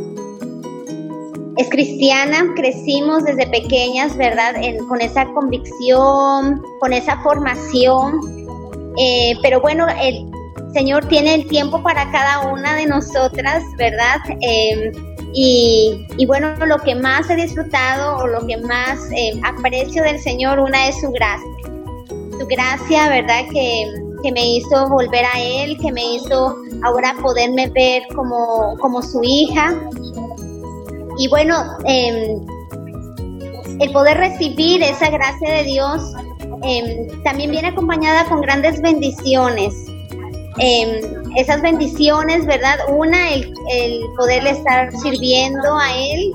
[1.57, 4.55] es cristiana, crecimos desde pequeñas, ¿verdad?
[4.87, 8.19] Con esa convicción, con esa formación.
[8.97, 10.29] Eh, pero bueno, el
[10.73, 14.17] Señor tiene el tiempo para cada una de nosotras, ¿verdad?
[14.41, 14.91] Eh,
[15.37, 20.59] y, bueno, lo que más he disfrutado o lo que más eh, aprecio del Señor,
[20.59, 21.51] una es su gracia.
[22.39, 23.41] Su gracia, ¿verdad?
[23.51, 23.85] Que,
[24.23, 29.21] que me hizo volver a Él, que me hizo ahora poderme ver como, como su
[29.23, 29.73] hija.
[31.17, 32.37] Y bueno, eh,
[33.79, 36.01] el poder recibir esa gracia de Dios
[36.63, 39.73] eh, también viene acompañada con grandes bendiciones.
[40.57, 41.01] Eh,
[41.37, 42.79] esas bendiciones, ¿verdad?
[42.89, 46.31] Una, el, el poderle estar sirviendo a Él.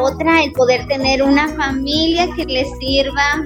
[0.00, 3.42] Otra, el poder tener una familia que le sirva.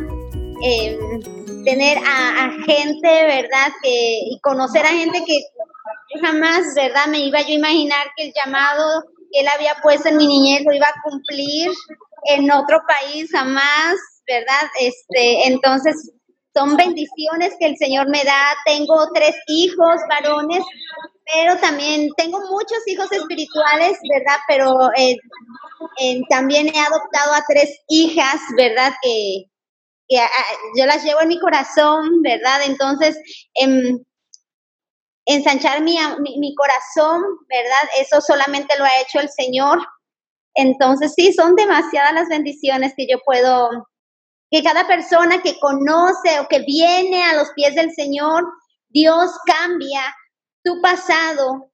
[1.64, 3.72] tener a, gente, ¿verdad?
[3.82, 5.40] Que, y conocer a gente que
[6.22, 7.06] jamás, ¿verdad?
[7.08, 9.04] Me iba yo a imaginar que el llamado
[9.36, 11.70] él había puesto en mi niñez lo iba a cumplir
[12.24, 13.96] en otro país, jamás,
[14.26, 14.68] ¿verdad?
[14.80, 16.12] Este, entonces,
[16.54, 18.54] son bendiciones que el Señor me da.
[18.64, 20.64] Tengo tres hijos varones,
[21.32, 24.38] pero también tengo muchos hijos espirituales, ¿verdad?
[24.48, 25.16] Pero eh,
[26.00, 28.92] eh, también he adoptado a tres hijas, ¿verdad?
[29.02, 29.44] Que,
[30.08, 30.30] que ah,
[30.78, 32.62] yo las llevo en mi corazón, ¿verdad?
[32.64, 33.18] Entonces,
[33.54, 33.98] em,
[35.26, 37.90] ensanchar mi, mi, corazón, ¿verdad?
[38.00, 39.78] Eso solamente lo ha hecho el Señor.
[40.54, 43.88] Entonces, sí, son demasiadas las bendiciones que yo puedo,
[44.50, 48.44] que cada persona que conoce o que viene a los pies del Señor,
[48.88, 50.00] Dios cambia
[50.64, 51.70] tu pasado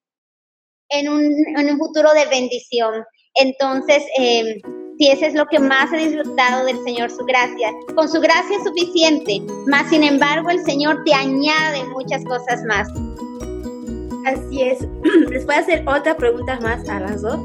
[0.89, 1.23] en un,
[1.57, 3.05] en un futuro de bendición.
[3.35, 4.61] Entonces, eh,
[5.03, 7.73] si eso es lo que más he disfrutado del Señor, su gracia.
[7.97, 12.89] Con su gracia es suficiente, más sin embargo el Señor te añade muchas cosas más.
[14.25, 14.87] Así es.
[15.31, 17.41] Les voy a hacer otra pregunta más a las dos.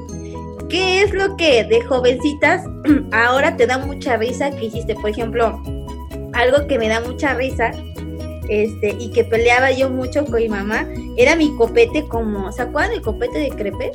[0.69, 2.63] ¿Qué es lo que de jovencitas
[3.11, 4.93] ahora te da mucha risa que hiciste?
[4.93, 5.59] Por ejemplo,
[6.33, 7.71] algo que me da mucha risa
[8.49, 12.91] este, y que peleaba yo mucho con mi mamá, era mi copete como, ¿se acuerdan
[12.91, 13.93] del copete de crepe?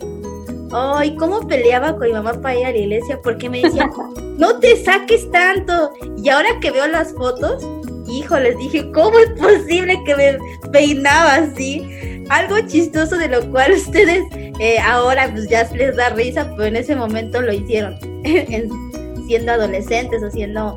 [0.72, 3.90] Ay, cómo peleaba con mi mamá para ir a la iglesia, porque me decía,
[4.38, 5.92] no te saques tanto.
[6.16, 7.66] Y ahora que veo las fotos,
[8.08, 10.38] hijo, les dije, ¿cómo es posible que me
[10.70, 12.24] peinaba así?
[12.30, 14.24] Algo chistoso de lo cual ustedes
[14.58, 17.98] eh, ahora pues ya les da risa, pero en ese momento lo hicieron,
[19.26, 20.76] siendo adolescentes o siendo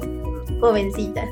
[0.60, 1.29] jovencitas.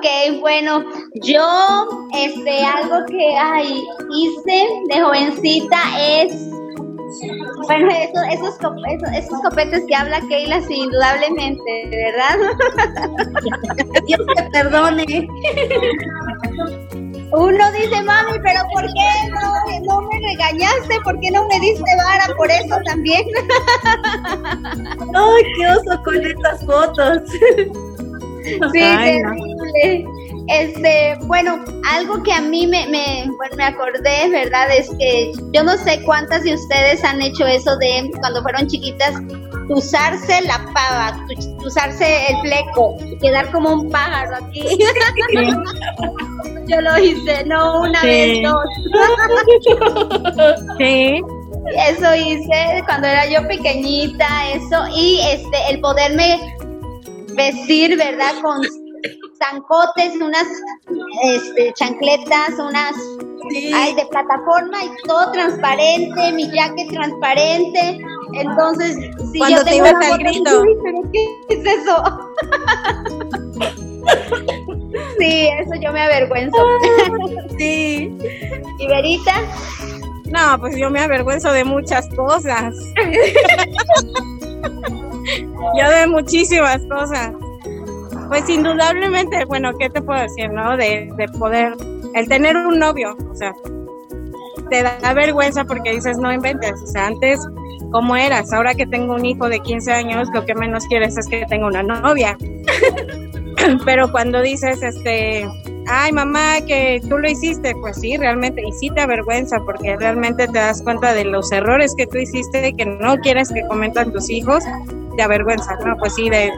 [0.00, 0.82] Ok, bueno,
[1.16, 3.84] yo, este, algo que ay,
[4.16, 6.32] hice de jovencita es,
[7.66, 12.38] bueno, eso, esos, esos, esos, copetes que habla Keila, sí, indudablemente, ¿verdad?
[14.06, 15.28] Dios te perdone.
[17.32, 20.98] Uno dice, mami, pero ¿por qué no, no me regañaste?
[21.04, 23.26] ¿Por qué no me diste vara por eso también?
[25.14, 27.22] Ay, qué oso con estas fotos.
[28.72, 28.80] Sí,
[30.48, 34.68] Este, bueno, algo que a mí me, me, bueno, me acordé, ¿verdad?
[34.76, 39.14] Es que yo no sé cuántas de ustedes han hecho eso de cuando fueron chiquitas,
[39.68, 41.24] usarse la pava,
[41.64, 44.64] usarse el fleco, quedar como un pájaro aquí.
[46.66, 48.06] yo lo hice, no una Sí.
[48.08, 48.64] vez, dos.
[50.78, 51.22] Sí,
[51.88, 56.40] Eso hice cuando era yo pequeñita, eso, y este, el poderme
[57.36, 58.32] vestir, ¿verdad?
[58.42, 58.62] Con
[59.38, 60.46] zancotes, unas
[61.24, 62.94] este, chancletas, unas
[63.48, 63.72] Sí.
[63.74, 67.98] ay, de plataforma y todo transparente, mi jacket transparente.
[68.34, 68.96] Entonces,
[69.32, 70.62] si Cuando yo te tengo ibas al grito.
[70.84, 72.04] pero ¿qué es eso?
[75.18, 76.58] sí, eso yo me avergüenzo.
[77.58, 78.16] Sí.
[78.78, 79.34] ¿Y Verita?
[80.26, 82.76] no, pues yo me avergüenzo de muchas cosas.
[85.76, 87.32] yo de muchísimas cosas.
[88.30, 90.76] Pues indudablemente, bueno, ¿qué te puedo decir, no?
[90.76, 91.74] De, de poder,
[92.14, 93.52] el tener un novio, o sea,
[94.70, 97.40] te da vergüenza porque dices, no inventes, o sea, antes,
[97.90, 98.52] ¿cómo eras?
[98.52, 101.66] Ahora que tengo un hijo de 15 años, lo que menos quieres es que tenga
[101.66, 102.38] una novia.
[103.84, 105.44] Pero cuando dices, este,
[105.88, 110.46] ay mamá, que tú lo hiciste, pues sí, realmente, y sí te avergüenza porque realmente
[110.46, 114.30] te das cuenta de los errores que tú hiciste que no quieres que cometan tus
[114.30, 114.62] hijos,
[115.16, 115.96] te avergüenza, ¿no?
[115.96, 116.48] Pues sí, de,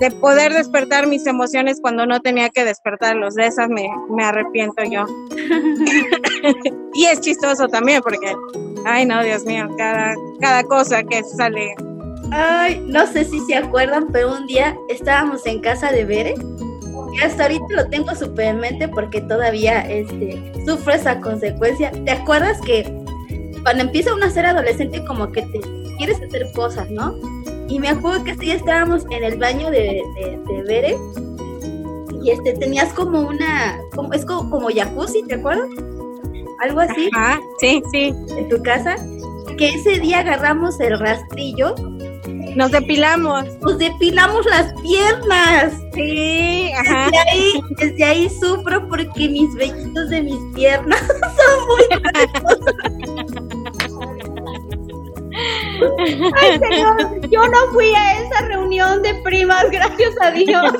[0.00, 4.82] de poder despertar mis emociones cuando no tenía que despertarlos, de esas me, me arrepiento
[4.84, 5.04] yo.
[6.94, 8.34] y es chistoso también porque,
[8.84, 11.74] ay no, Dios mío, cada, cada cosa que sale.
[12.30, 16.34] Ay, no sé si se acuerdan, pero un día estábamos en casa de Bere.
[17.14, 21.92] Y hasta ahorita lo tengo súper en mente porque todavía este, sufro esa consecuencia.
[22.06, 22.84] ¿Te acuerdas que
[23.62, 25.60] cuando empieza uno a ser adolescente como que te
[25.98, 27.14] quieres hacer cosas, ¿no?
[27.72, 30.98] Y me acuerdo que día estábamos en el baño de, de, de Bere
[32.22, 35.70] y este tenías como una, como, es como, como jacuzzi, ¿te acuerdas?
[36.60, 38.96] Algo así Ah, sí, sí, en tu casa.
[39.56, 41.74] Que ese día agarramos el rastrillo
[42.56, 43.44] nos depilamos.
[43.60, 45.72] nos depilamos las piernas.
[45.94, 47.06] Sí, ajá.
[47.06, 51.84] Desde ahí, desde ahí sufro porque mis vellitos de mis piernas son muy
[56.36, 56.96] Ay, señor,
[57.30, 60.72] yo no fui a esa reunión de primas, gracias a Dios.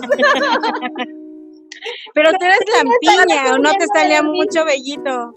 [2.14, 5.32] Pero tú eres lampiña o no te salía mucho vellito.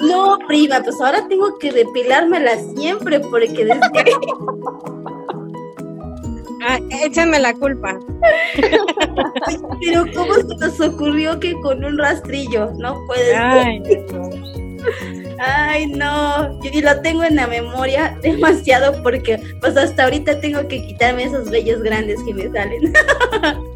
[0.00, 3.80] No, prima, pues ahora tengo que depilármela siempre porque desde
[6.68, 7.96] Ah, échenme la culpa.
[9.80, 13.38] pero cómo se nos ocurrió que con un rastrillo, no puede ser.
[13.38, 13.82] Ay,
[15.38, 20.84] Ay, no, yo lo tengo en la memoria demasiado porque pues hasta ahorita tengo que
[20.86, 22.92] quitarme esos vellos grandes que me salen.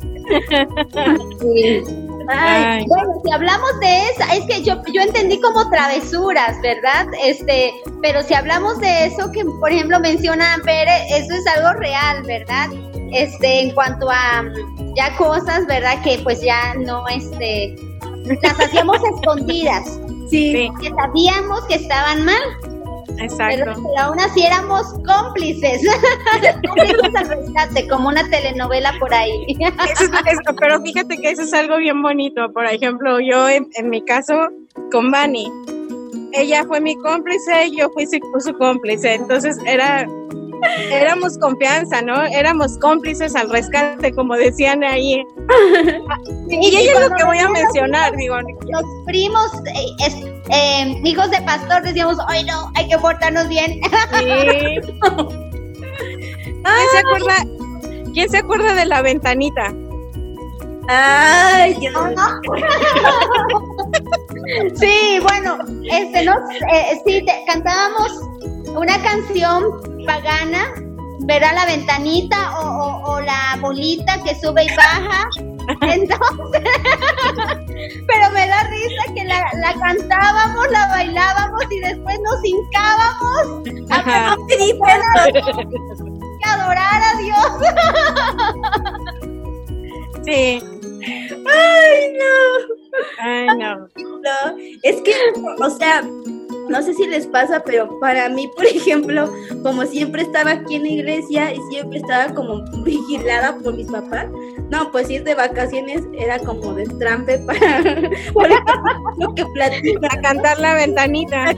[2.32, 2.84] Ay, Ay.
[2.86, 7.06] bueno, si hablamos de esa, es que yo, yo entendí como travesuras, ¿verdad?
[7.24, 12.22] Este, pero si hablamos de eso que, por ejemplo, menciona Pere, eso es algo real,
[12.24, 12.68] ¿verdad?
[13.12, 16.00] Este, en cuanto a mm, ya cosas, ¿verdad?
[16.02, 17.74] Que pues ya no, este,
[18.42, 19.98] las hacíamos escondidas,
[20.30, 20.70] Sí, Sí.
[20.80, 22.36] que sabíamos que estaban mal.
[23.18, 23.56] Exacto.
[23.58, 25.82] Pero, pero aún así éramos cómplices.
[26.66, 29.44] cómplices al rescate, como una telenovela por ahí.
[29.58, 32.50] Eso es- eso- pero fíjate que eso es algo bien bonito.
[32.52, 34.34] Por ejemplo, yo en, en mi caso
[34.90, 35.50] con Vani,
[36.32, 39.14] ella fue mi cómplice, yo fui su, su cómplice.
[39.14, 40.06] Entonces era,
[40.90, 42.22] éramos confianza, ¿no?
[42.24, 45.24] Éramos cómplices al rescate, como decían ahí.
[46.48, 48.36] Y ella es lo que voy a mencionar, digo.
[48.40, 53.80] Los primos, eh, es- eh, hijos de pastor, decíamos, ay no, hay que portarnos bien.
[54.18, 54.80] Sí.
[56.62, 57.34] ¿Quién se acuerda?
[58.12, 59.72] ¿Quién se acuerda de la ventanita?
[60.88, 61.94] Ay, Dios
[64.74, 65.58] Sí, bueno,
[65.90, 66.32] este, no,
[66.72, 68.10] eh, sí, te- cantábamos
[68.76, 69.64] una canción
[70.06, 70.64] pagana,
[71.20, 75.28] verá la ventanita o, o- o la bolita que sube y baja.
[75.82, 76.62] Entonces,
[78.08, 83.62] pero me da risa que la, la cantábamos, la bailábamos y después nos hincábamos
[83.92, 84.36] a
[86.54, 87.50] adorar a Dios.
[90.22, 90.60] Sí.
[91.02, 92.36] Ay, no.
[93.18, 93.76] Ay, no.
[93.96, 95.14] No, es que,
[95.64, 96.02] o sea,
[96.70, 99.30] no sé si les pasa, pero para mí, por ejemplo,
[99.62, 104.26] como siempre estaba aquí en la iglesia y siempre estaba como vigilada por mis papás,
[104.70, 107.82] no, pues ir de vacaciones era como destrampe para
[108.32, 108.48] por
[109.18, 110.08] lo que platica.
[110.10, 111.44] A cantar la ventanita.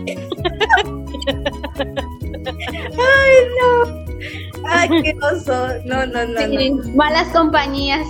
[4.64, 5.68] Ay, qué oso.
[5.84, 6.58] No, no, no, no.
[6.58, 8.06] Sí, malas compañías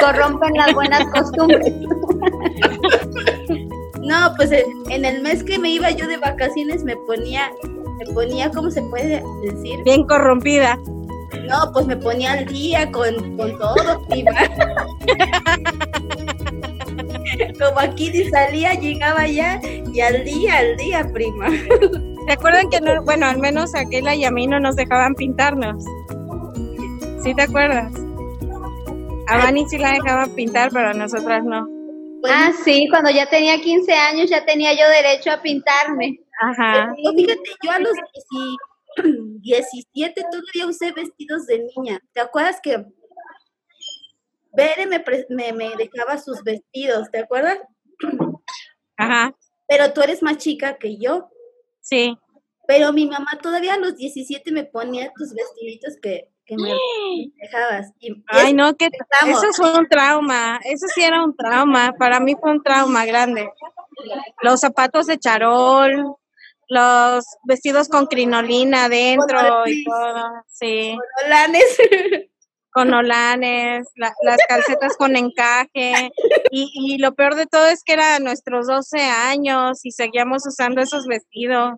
[0.00, 1.72] corrompen las buenas costumbres.
[4.12, 7.50] No, pues en el mes que me iba yo de vacaciones me ponía,
[7.98, 9.82] me ponía, ¿cómo se puede decir?
[9.86, 10.78] Bien corrompida.
[11.48, 14.32] No, pues me ponía al día con, con todo, prima.
[17.58, 21.48] Como aquí ni salía, llegaba ya y al día, al día, prima.
[22.26, 25.14] ¿Se acuerdan que no, bueno, al menos a Keila y a mí no nos dejaban
[25.14, 25.82] pintarnos?
[27.24, 27.90] ¿Sí te acuerdas?
[29.28, 31.81] A Vani sí la dejaban pintar, pero a nosotras no.
[32.24, 36.20] Ah, sí, cuando ya tenía 15 años ya tenía yo derecho a pintarme.
[36.40, 36.94] Ajá.
[37.02, 37.92] Yo, fíjate, yo a los
[39.42, 42.00] 10 17 todavía usé vestidos de niña.
[42.12, 42.84] ¿Te acuerdas que
[44.54, 45.02] Bere me,
[45.52, 47.58] me dejaba sus vestidos, ¿te acuerdas?
[48.96, 49.34] Ajá.
[49.66, 51.30] Pero tú eres más chica que yo.
[51.80, 52.18] Sí.
[52.66, 56.72] Pero mi mamá todavía a los 17 me ponía tus vestiditos que, que me
[57.40, 57.92] dejabas.
[58.00, 59.42] Y, Ay, no, que empezamos.
[59.44, 60.60] eso fue un trauma.
[60.64, 61.92] Eso sí era un trauma.
[61.98, 63.48] Para mí fue un trauma grande.
[64.42, 66.16] Los zapatos de charol,
[66.68, 70.24] los vestidos con crinolina adentro y todo.
[70.48, 70.96] Sí.
[71.26, 71.78] Olanes.
[72.74, 76.10] con olanes, la- las calcetas con encaje
[76.50, 80.80] y, y lo peor de todo es que eran nuestros 12 años y seguíamos usando
[80.80, 81.72] esos vestidos.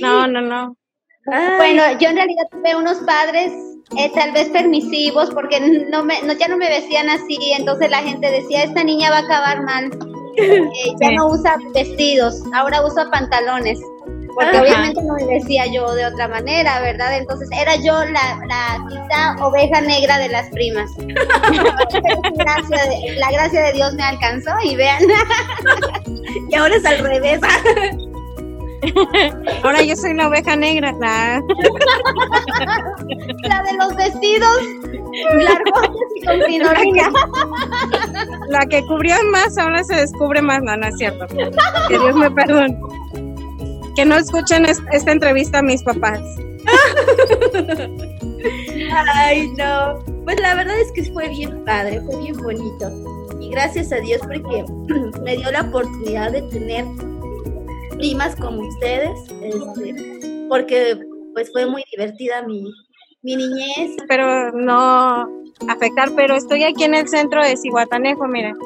[0.00, 0.76] No, no, no.
[1.26, 3.52] Ay, Bueno, yo en realidad tuve unos padres
[3.96, 5.60] eh, tal vez permisivos porque
[5.90, 9.18] no me, no, ya no me vestían así, entonces la gente decía, esta niña va
[9.18, 9.90] a acabar mal.
[10.34, 10.62] Eh,
[10.98, 11.14] ya Sí.
[11.16, 13.78] no usa vestidos, ahora usa pantalones.
[14.34, 14.62] Porque Ajá.
[14.62, 17.18] obviamente no me decía yo de otra manera, ¿verdad?
[17.18, 20.90] Entonces era yo la, la quizá oveja negra de las primas.
[23.18, 25.02] La gracia de Dios me alcanzó y vean,
[26.50, 27.38] y ahora es al revés.
[29.62, 30.92] Ahora yo soy la oveja negra.
[31.00, 31.40] la-
[33.48, 34.58] la de los vestidos
[35.44, 36.38] largos y con.
[38.48, 40.62] La que cubrió más, ahora se descubre más.
[40.62, 41.26] No, no es cierto.
[41.28, 42.78] Que Dios me perdone.
[43.94, 46.20] Que no escuchen es- esta entrevista a mis papás.
[49.14, 49.98] Ay, no.
[50.24, 52.90] Pues la verdad es que fue bien padre, fue bien bonito.
[53.40, 54.64] Y gracias a Dios porque
[55.22, 56.84] me dio la oportunidad de tener
[57.96, 59.94] primas como ustedes, este,
[60.48, 60.98] porque
[61.34, 62.64] pues fue muy divertida mi,
[63.22, 63.96] mi niñez.
[64.08, 65.28] pero no
[65.68, 68.56] afectar, pero estoy aquí en el centro de Cihuatanejo, miren.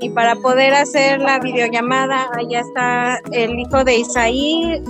[0.00, 4.82] Y para poder hacer la videollamada, allá está el hijo de Isaí,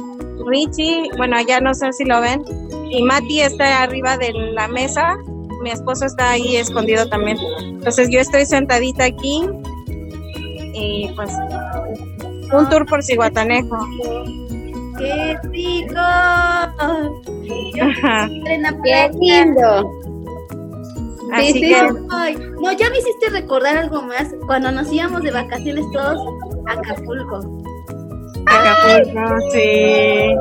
[0.46, 2.42] Richie, bueno, allá no sé si lo ven,
[2.90, 5.16] y Mati está arriba de la mesa,
[5.62, 7.38] mi esposo está ahí escondido también.
[7.60, 9.42] Entonces yo estoy sentadita aquí
[10.74, 11.30] y pues
[12.58, 13.76] un tour por Cihuatanejo.
[14.98, 15.98] ¡Qué rico!
[15.98, 16.98] Ajá.
[18.46, 19.10] En la Qué playa.
[19.20, 19.90] lindo.
[21.32, 25.32] Así sí, que Ay, no, ya me hiciste recordar algo más cuando nos íbamos de
[25.32, 26.20] vacaciones todos
[26.68, 27.40] a Acapulco.
[28.46, 30.36] Acapulco, sí.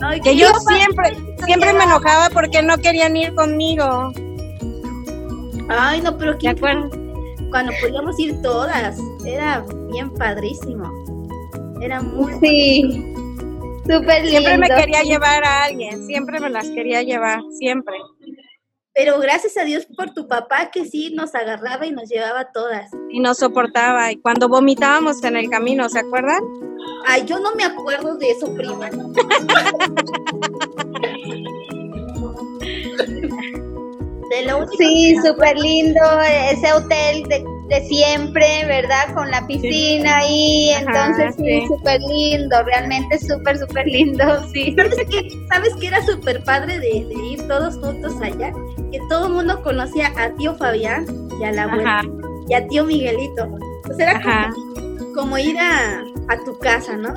[0.00, 4.12] Ay, Que qué yo siempre, siempre me enojaba porque no querían ir conmigo.
[5.68, 6.90] Ay, no, pero ¿De ¿quién acuerdo?
[7.50, 10.92] cuando podíamos ir todas, era bien padrísimo.
[11.82, 12.82] Era muy Sí.
[13.84, 14.38] Súper lindo.
[14.38, 17.96] Siempre me quería llevar a alguien, siempre me las quería llevar, siempre.
[18.94, 22.88] Pero gracias a Dios por tu papá que sí nos agarraba y nos llevaba todas.
[23.10, 24.12] Y nos soportaba.
[24.12, 26.40] Y cuando vomitábamos en el camino, ¿se acuerdan?
[27.06, 28.88] Ay, yo no me acuerdo de eso, prima.
[34.30, 36.00] de lo único Sí, súper lindo
[36.50, 39.14] ese hotel de, de siempre, ¿verdad?
[39.14, 41.66] Con la piscina ahí, entonces sí, sí.
[41.66, 44.74] súper lindo, realmente súper, súper lindo, sí.
[44.76, 45.28] ¿Sabes qué?
[45.50, 48.52] ¿Sabes qué era súper padre de, de ir todos juntos allá?
[48.90, 51.06] Que todo el mundo conocía a tío Fabián
[51.40, 52.08] y a la abuela Ajá,
[52.48, 53.48] y a tío Miguelito.
[53.84, 57.14] Pues era como, como ir a, a tu casa, ¿no?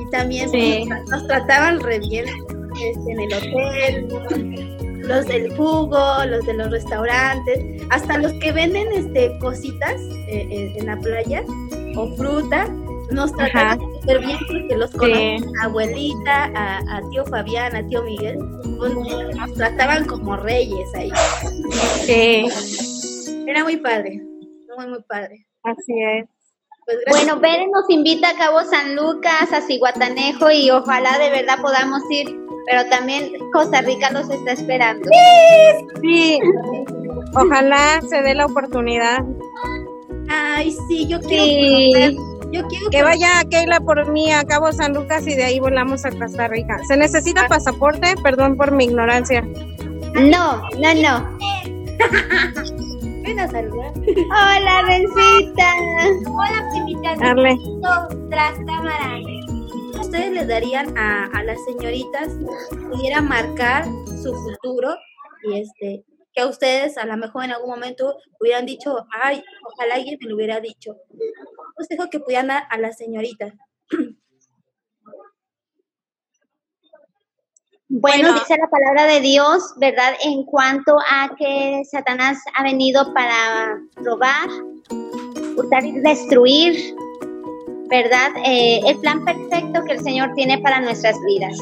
[0.00, 0.84] Y también Sí.
[0.86, 2.26] nos, nos trataban re bien
[2.80, 4.08] este, en el hotel,
[5.10, 10.72] los del jugo, los de los restaurantes, hasta los que venden este cositas eh, eh,
[10.76, 11.42] en la playa
[11.96, 12.68] o fruta,
[13.10, 18.04] nos trataban súper bien porque los conocían a abuelita, a, a tío Fabián, a tío
[18.04, 18.38] Miguel,
[18.78, 21.10] pues, nos trataban como reyes ahí.
[22.06, 22.46] Sí,
[23.48, 24.22] Era muy padre,
[24.76, 25.44] muy, muy padre.
[25.64, 26.28] así es.
[26.84, 26.98] Pues.
[27.08, 32.00] Bueno, Beren nos invita a Cabo San Lucas, a Ciguatanejo y ojalá de verdad podamos
[32.10, 35.08] ir, pero también Costa Rica los está esperando.
[36.02, 36.38] Sí,
[37.34, 39.24] ojalá se dé la oportunidad.
[40.28, 41.90] Ay, sí, yo quiero Sí.
[41.92, 42.12] conocer,
[42.52, 46.04] yo quiero Que vaya Keila por mí a Cabo San Lucas y de ahí volamos
[46.04, 46.78] a Costa Rica.
[46.86, 48.14] ¿Se necesita pasaporte?
[48.22, 49.42] Perdón por mi ignorancia.
[50.14, 51.38] No, no, no.
[53.22, 53.92] Ven a saludar.
[53.96, 55.72] Hola, Rencita.
[56.30, 57.14] Hola, primita.
[57.16, 57.56] Darle.
[58.30, 59.18] Tras cámara.
[60.00, 62.28] ¿Ustedes le darían a, a las señoritas
[62.90, 63.84] pudiera marcar
[64.22, 64.96] su futuro
[65.44, 69.96] y este que a ustedes a lo mejor en algún momento hubieran dicho, ay, ojalá
[69.96, 70.92] alguien me lo hubiera dicho.
[71.10, 73.52] Un consejo que pudieran dar a las señoritas.
[77.92, 78.34] Bueno, Bueno.
[78.34, 80.14] dice la palabra de Dios, ¿verdad?
[80.24, 84.48] En cuanto a que Satanás ha venido para robar,
[85.56, 86.94] hurtar y destruir,
[87.90, 88.30] ¿verdad?
[88.44, 91.56] Eh, el plan perfecto que el Señor tiene para nuestras vidas.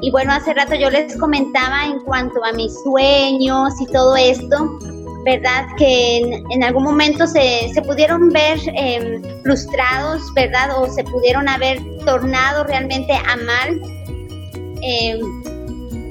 [0.00, 4.78] Y bueno, hace rato yo les comentaba en cuanto a mis sueños y todo esto,
[5.24, 5.66] ¿verdad?
[5.78, 6.18] Que
[6.50, 10.70] en, algún momento se, se pudieron ver eh, frustrados, ¿verdad?
[10.78, 13.80] O se pudieron haber tornado realmente a mal.
[14.82, 15.18] Eh,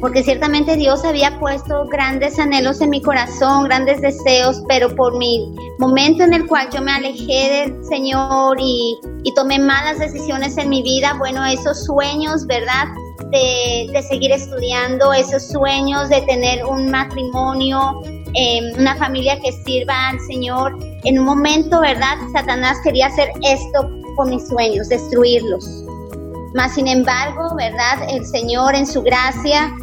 [0.04, 5.56] porque ciertamente Dios había puesto grandes anhelos en mi corazón, grandes deseos, pero por mi
[5.80, 10.68] momento en el cual yo me alejé del Señor y, y tomé malas decisiones en
[10.68, 12.88] mi vida, bueno, esos sueños, ¿verdad?
[13.32, 18.02] De, de seguir estudiando, esos sueños de tener un matrimonio,
[18.34, 22.18] eh, una familia que sirva al Señor, en un momento, ¿verdad?
[22.34, 25.66] Satanás quería hacer esto con mis sueños, destruirlos.
[26.54, 28.06] Mas, sin embargo, ¿verdad?
[28.10, 29.74] El Señor en su gracia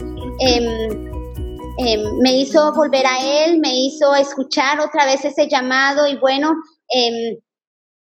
[2.22, 6.53] me hizo volver a Él, me hizo escuchar otra vez ese llamado y bueno,
[6.88, 7.38] em,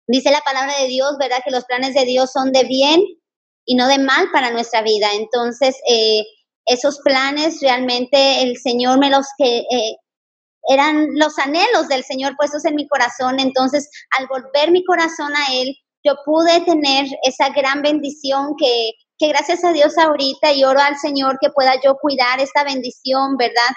[0.07, 1.39] dice la palabra de Dios, ¿verdad?
[1.45, 3.03] Que los planes de Dios son de bien
[3.64, 5.09] y no de mal para nuestra vida.
[5.14, 6.24] Entonces, eh,
[6.66, 9.59] esos planes realmente el Señor me los que...
[9.59, 9.97] Eh,
[10.70, 13.41] eran los anhelos del Señor puestos en mi corazón.
[13.41, 15.74] Entonces, al volver mi corazón a Él,
[16.05, 20.96] yo pude tener esa gran bendición que, que gracias a Dios ahorita y oro al
[20.96, 23.70] Señor que pueda yo cuidar esta bendición, ¿verdad?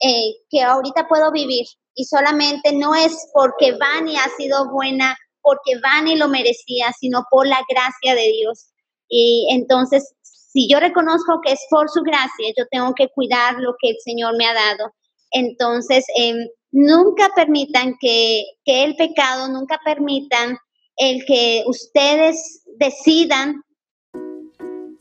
[0.00, 1.66] Eh, que ahorita puedo vivir.
[1.94, 7.46] Y solamente no es porque Vani ha sido buena, porque Vani lo merecía, sino por
[7.46, 8.66] la gracia de Dios.
[9.08, 13.74] Y entonces, si yo reconozco que es por su gracia, yo tengo que cuidar lo
[13.80, 14.92] que el Señor me ha dado.
[15.30, 16.34] Entonces, eh,
[16.70, 20.56] nunca permitan que, que el pecado, nunca permitan
[20.96, 23.63] el que ustedes decidan,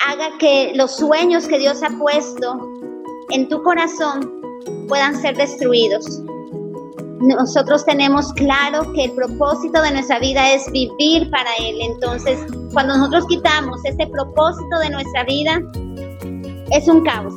[0.08, 2.60] haga que los sueños que Dios ha puesto
[3.30, 4.42] en tu corazón
[4.88, 6.22] puedan ser destruidos.
[7.20, 11.78] Nosotros tenemos claro que el propósito de nuestra vida es vivir para Él.
[11.82, 12.40] Entonces,
[12.74, 15.62] cuando nosotros quitamos ese propósito de nuestra vida,
[16.72, 17.34] es un caos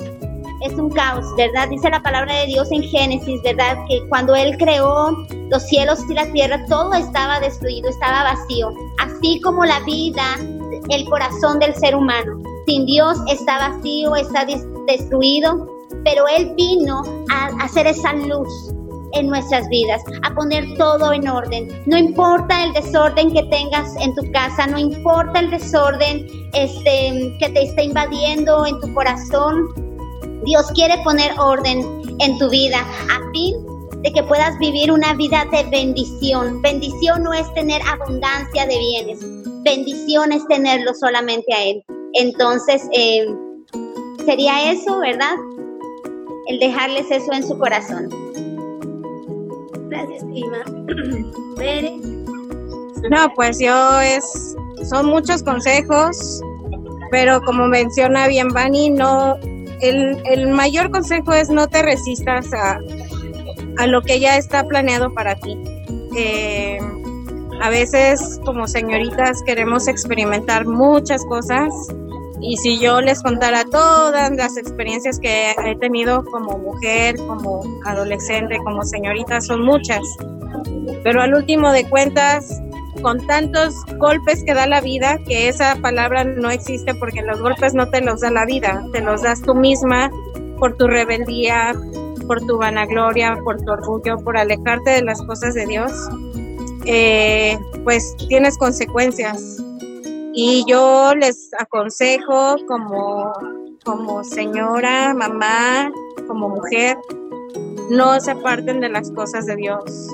[0.62, 1.68] es un caos, ¿verdad?
[1.68, 3.76] Dice la palabra de Dios en Génesis, ¿verdad?
[3.88, 5.10] Que cuando Él creó
[5.50, 8.72] los cielos y la tierra, todo estaba destruido, estaba vacío.
[8.98, 10.36] Así como la vida,
[10.88, 12.40] el corazón del ser humano.
[12.66, 14.44] Sin Dios está vacío, está
[14.86, 15.68] destruido,
[16.04, 18.48] pero Él vino a hacer esa luz
[19.12, 21.68] en nuestras vidas, a poner todo en orden.
[21.86, 27.48] No importa el desorden que tengas en tu casa, no importa el desorden este, que
[27.50, 29.64] te está invadiendo en tu corazón,
[30.44, 31.84] Dios quiere poner orden
[32.18, 33.65] en tu vida a fin
[34.06, 36.62] de que puedas vivir una vida de bendición.
[36.62, 39.18] Bendición no es tener abundancia de bienes,
[39.64, 41.84] bendición es tenerlo solamente a Él.
[42.12, 43.26] Entonces, eh,
[44.24, 45.34] sería eso, ¿verdad?
[46.46, 48.08] El dejarles eso en su corazón.
[49.88, 50.64] Gracias, prima.
[53.08, 54.56] No, pues yo es,
[54.88, 56.40] son muchos consejos,
[57.12, 59.36] pero como menciona bien Vani, no,
[59.80, 62.80] el, el mayor consejo es no te resistas a,
[63.78, 65.58] a lo que ya está planeado para ti.
[66.16, 66.78] Eh,
[67.60, 71.72] a veces como señoritas queremos experimentar muchas cosas
[72.40, 78.58] y si yo les contara todas las experiencias que he tenido como mujer, como adolescente,
[78.64, 80.02] como señorita, son muchas.
[81.02, 82.60] Pero al último de cuentas,
[83.02, 87.74] con tantos golpes que da la vida, que esa palabra no existe porque los golpes
[87.74, 90.10] no te los da la vida, te los das tú misma
[90.58, 91.74] por tu rebeldía,
[92.26, 95.92] por tu vanagloria, por tu orgullo, por alejarte de las cosas de Dios,
[96.84, 99.62] eh, pues tienes consecuencias.
[100.34, 103.32] Y yo les aconsejo como,
[103.84, 105.90] como señora, mamá,
[106.26, 106.98] como mujer,
[107.90, 110.08] no se aparten de las cosas de Dios.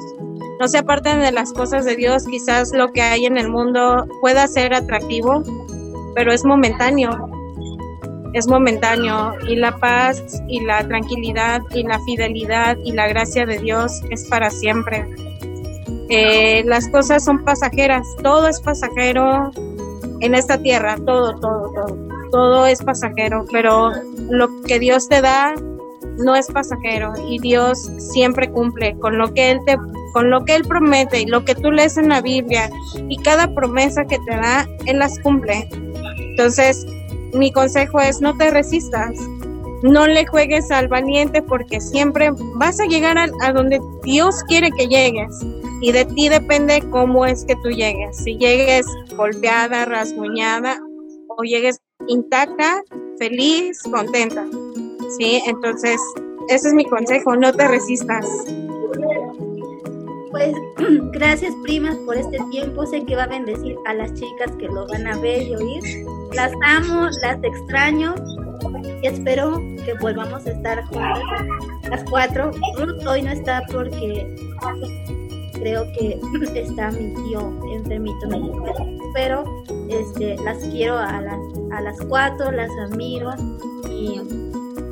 [0.61, 2.25] No se aparten de las cosas de Dios.
[2.27, 5.43] Quizás lo que hay en el mundo pueda ser atractivo,
[6.15, 7.32] pero es momentáneo
[8.33, 13.59] es momentáneo y la paz y la tranquilidad y la fidelidad y la gracia de
[13.59, 15.09] Dios es para siempre.
[16.09, 19.51] Eh, las cosas son pasajeras, todo es pasajero
[20.20, 21.99] en esta tierra, todo, todo, todo,
[22.30, 23.93] todo es pasajero, pero
[24.30, 25.55] lo que Dios te da
[26.18, 29.76] no es pasajero y Dios siempre cumple con lo que él te
[30.12, 32.70] con lo que él promete y lo que tú lees en la Biblia
[33.09, 35.68] y cada promesa que te da él las cumple.
[36.18, 36.87] Entonces,
[37.33, 39.18] mi consejo es no te resistas,
[39.83, 44.87] no le juegues al valiente porque siempre vas a llegar a, donde Dios quiere que
[44.87, 45.41] llegues
[45.80, 48.16] y de ti depende cómo es que tú llegues.
[48.16, 50.80] Si llegues golpeada, rasguñada
[51.37, 52.83] o llegues intacta,
[53.18, 54.47] feliz, contenta.
[55.18, 55.43] ¿Sí?
[55.47, 56.01] Entonces,
[56.49, 58.26] ese es mi consejo, no te resistas.
[60.33, 60.57] Pues
[61.12, 62.85] gracias primas por este tiempo.
[62.87, 65.83] Sé que va a bendecir a las chicas que lo van a ver y oír.
[66.35, 68.14] Las amo, las extraño
[69.03, 71.22] y espero que volvamos a estar juntas
[71.91, 72.51] las cuatro.
[72.78, 74.35] Ruth hoy no está porque
[75.53, 76.18] creo que
[76.61, 78.28] está mi tío enfermito,
[79.14, 79.45] pero
[79.89, 81.39] este, las quiero a las,
[81.72, 83.30] a las cuatro, las admiro
[83.91, 84.20] y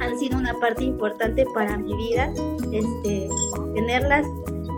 [0.01, 2.33] han sido una parte importante para mi vida,
[2.73, 3.29] este,
[3.75, 4.27] tenerlas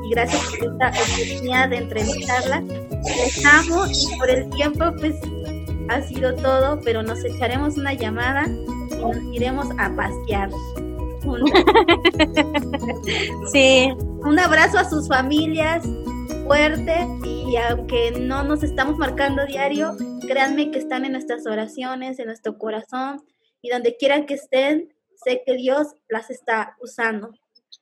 [0.05, 2.65] y gracias por esta oportunidad de entrevistarlas.
[2.65, 5.17] Les amo y por el tiempo pues
[5.89, 10.51] ha sido todo, pero nos echaremos una llamada y nos iremos a pasear.
[13.53, 13.93] sí.
[14.25, 15.85] Un abrazo a sus familias
[16.47, 22.27] fuerte y aunque no nos estamos marcando diario, créanme que están en nuestras oraciones, en
[22.27, 23.25] nuestro corazón
[23.61, 27.33] y donde quieran que estén, sé que Dios las está usando.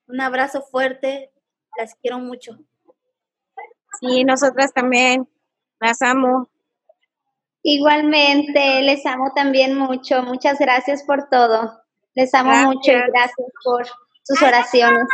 [0.09, 1.31] Un abrazo fuerte,
[1.77, 2.59] las quiero mucho.
[4.01, 5.29] Sí, nosotras también
[5.81, 6.49] las amo.
[7.63, 10.23] Igualmente, les amo también mucho.
[10.23, 11.83] Muchas gracias por todo.
[12.15, 13.87] Les amo mucho y gracias por
[14.23, 15.07] sus oraciones.